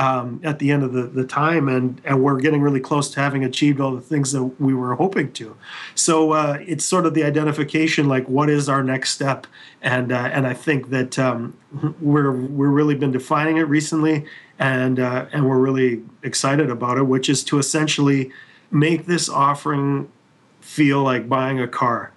um, 0.00 0.40
at 0.42 0.58
the 0.58 0.70
end 0.70 0.82
of 0.82 0.94
the, 0.94 1.02
the 1.02 1.26
time, 1.26 1.68
and 1.68 2.00
and 2.06 2.22
we're 2.22 2.40
getting 2.40 2.62
really 2.62 2.80
close 2.80 3.10
to 3.10 3.20
having 3.20 3.44
achieved 3.44 3.80
all 3.82 3.94
the 3.94 4.00
things 4.00 4.32
that 4.32 4.42
we 4.58 4.72
were 4.72 4.94
hoping 4.94 5.30
to. 5.32 5.54
So 5.94 6.32
uh, 6.32 6.58
it's 6.66 6.86
sort 6.86 7.04
of 7.04 7.12
the 7.12 7.22
identification, 7.22 8.08
like 8.08 8.26
what 8.26 8.48
is 8.48 8.66
our 8.66 8.82
next 8.82 9.10
step, 9.10 9.46
and 9.82 10.10
uh, 10.10 10.30
and 10.32 10.46
I 10.46 10.54
think 10.54 10.88
that 10.88 11.18
um, 11.18 11.54
we're 12.00 12.32
we're 12.32 12.70
really 12.70 12.94
been 12.94 13.12
defining 13.12 13.58
it 13.58 13.64
recently, 13.64 14.24
and 14.58 14.98
uh, 14.98 15.26
and 15.32 15.46
we're 15.46 15.58
really 15.58 16.02
excited 16.22 16.70
about 16.70 16.96
it, 16.96 17.02
which 17.02 17.28
is 17.28 17.44
to 17.44 17.58
essentially 17.58 18.32
make 18.70 19.04
this 19.04 19.28
offering 19.28 20.10
feel 20.62 21.02
like 21.02 21.28
buying 21.28 21.60
a 21.60 21.68
car 21.68 22.10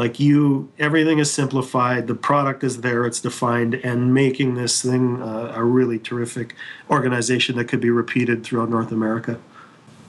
like 0.00 0.18
you 0.18 0.68
everything 0.78 1.18
is 1.18 1.30
simplified 1.30 2.06
the 2.06 2.14
product 2.14 2.64
is 2.64 2.80
there 2.80 3.04
it's 3.04 3.20
defined 3.20 3.74
and 3.74 4.14
making 4.14 4.54
this 4.54 4.80
thing 4.82 5.22
uh, 5.22 5.52
a 5.54 5.62
really 5.62 5.98
terrific 5.98 6.54
organization 6.88 7.54
that 7.56 7.66
could 7.66 7.80
be 7.80 7.90
repeated 7.90 8.42
throughout 8.42 8.70
north 8.70 8.90
america. 8.90 9.38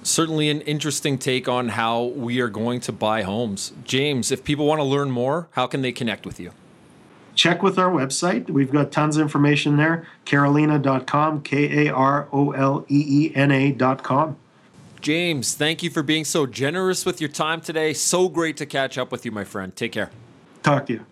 Certainly 0.03 0.49
an 0.49 0.61
interesting 0.61 1.19
take 1.19 1.47
on 1.47 1.69
how 1.69 2.05
we 2.05 2.39
are 2.39 2.49
going 2.49 2.79
to 2.81 2.91
buy 2.91 3.21
homes. 3.21 3.71
James 3.83 4.31
if 4.31 4.43
people 4.43 4.65
want 4.65 4.79
to 4.79 4.85
learn 4.85 5.11
more 5.11 5.47
how 5.51 5.67
can 5.67 5.81
they 5.81 5.91
connect 5.91 6.25
with 6.25 6.39
you? 6.39 6.53
Check 7.35 7.61
with 7.61 7.77
our 7.77 7.91
website. 7.91 8.49
We've 8.49 8.71
got 8.71 8.91
tons 8.91 9.17
of 9.17 9.21
information 9.21 9.77
there. 9.77 10.07
Karoleena.com 10.25 11.41
k-a-r-o-l-e-e-n-a.com 11.41 14.37
James, 15.01 15.55
thank 15.55 15.81
you 15.81 15.89
for 15.89 16.03
being 16.03 16.23
so 16.23 16.45
generous 16.45 17.05
with 17.05 17.19
your 17.19 17.29
time 17.29 17.59
today. 17.59 17.93
So 17.93 18.29
great 18.29 18.57
to 18.57 18.65
catch 18.65 18.97
up 18.97 19.11
with 19.11 19.25
you, 19.25 19.31
my 19.31 19.43
friend. 19.43 19.75
Take 19.75 19.93
care. 19.93 20.11
Talk 20.63 20.85
to 20.87 20.93
you. 20.93 21.05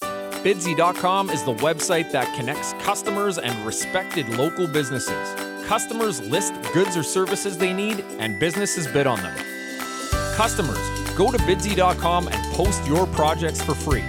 Bidsy.com 0.00 1.30
is 1.30 1.42
the 1.42 1.54
website 1.54 2.12
that 2.12 2.34
connects 2.36 2.72
customers 2.74 3.36
and 3.36 3.66
respected 3.66 4.28
local 4.30 4.66
businesses. 4.66 5.34
Customers 5.66 6.20
list 6.28 6.54
goods 6.72 6.96
or 6.96 7.02
services 7.02 7.58
they 7.58 7.72
need, 7.72 8.04
and 8.18 8.38
businesses 8.38 8.86
bid 8.86 9.06
on 9.06 9.20
them. 9.20 9.36
Customers, 10.34 10.78
go 11.16 11.32
to 11.32 11.38
bidsy.com 11.38 12.28
and 12.28 12.54
post 12.54 12.86
your 12.86 13.06
projects 13.08 13.60
for 13.60 13.74
free. 13.74 14.04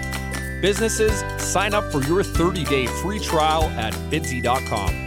Businesses, 0.61 1.23
sign 1.41 1.73
up 1.73 1.91
for 1.91 2.03
your 2.03 2.23
30 2.23 2.63
day 2.65 2.85
free 2.85 3.19
trial 3.19 3.63
at 3.71 3.93
bidsy.com. 4.11 5.06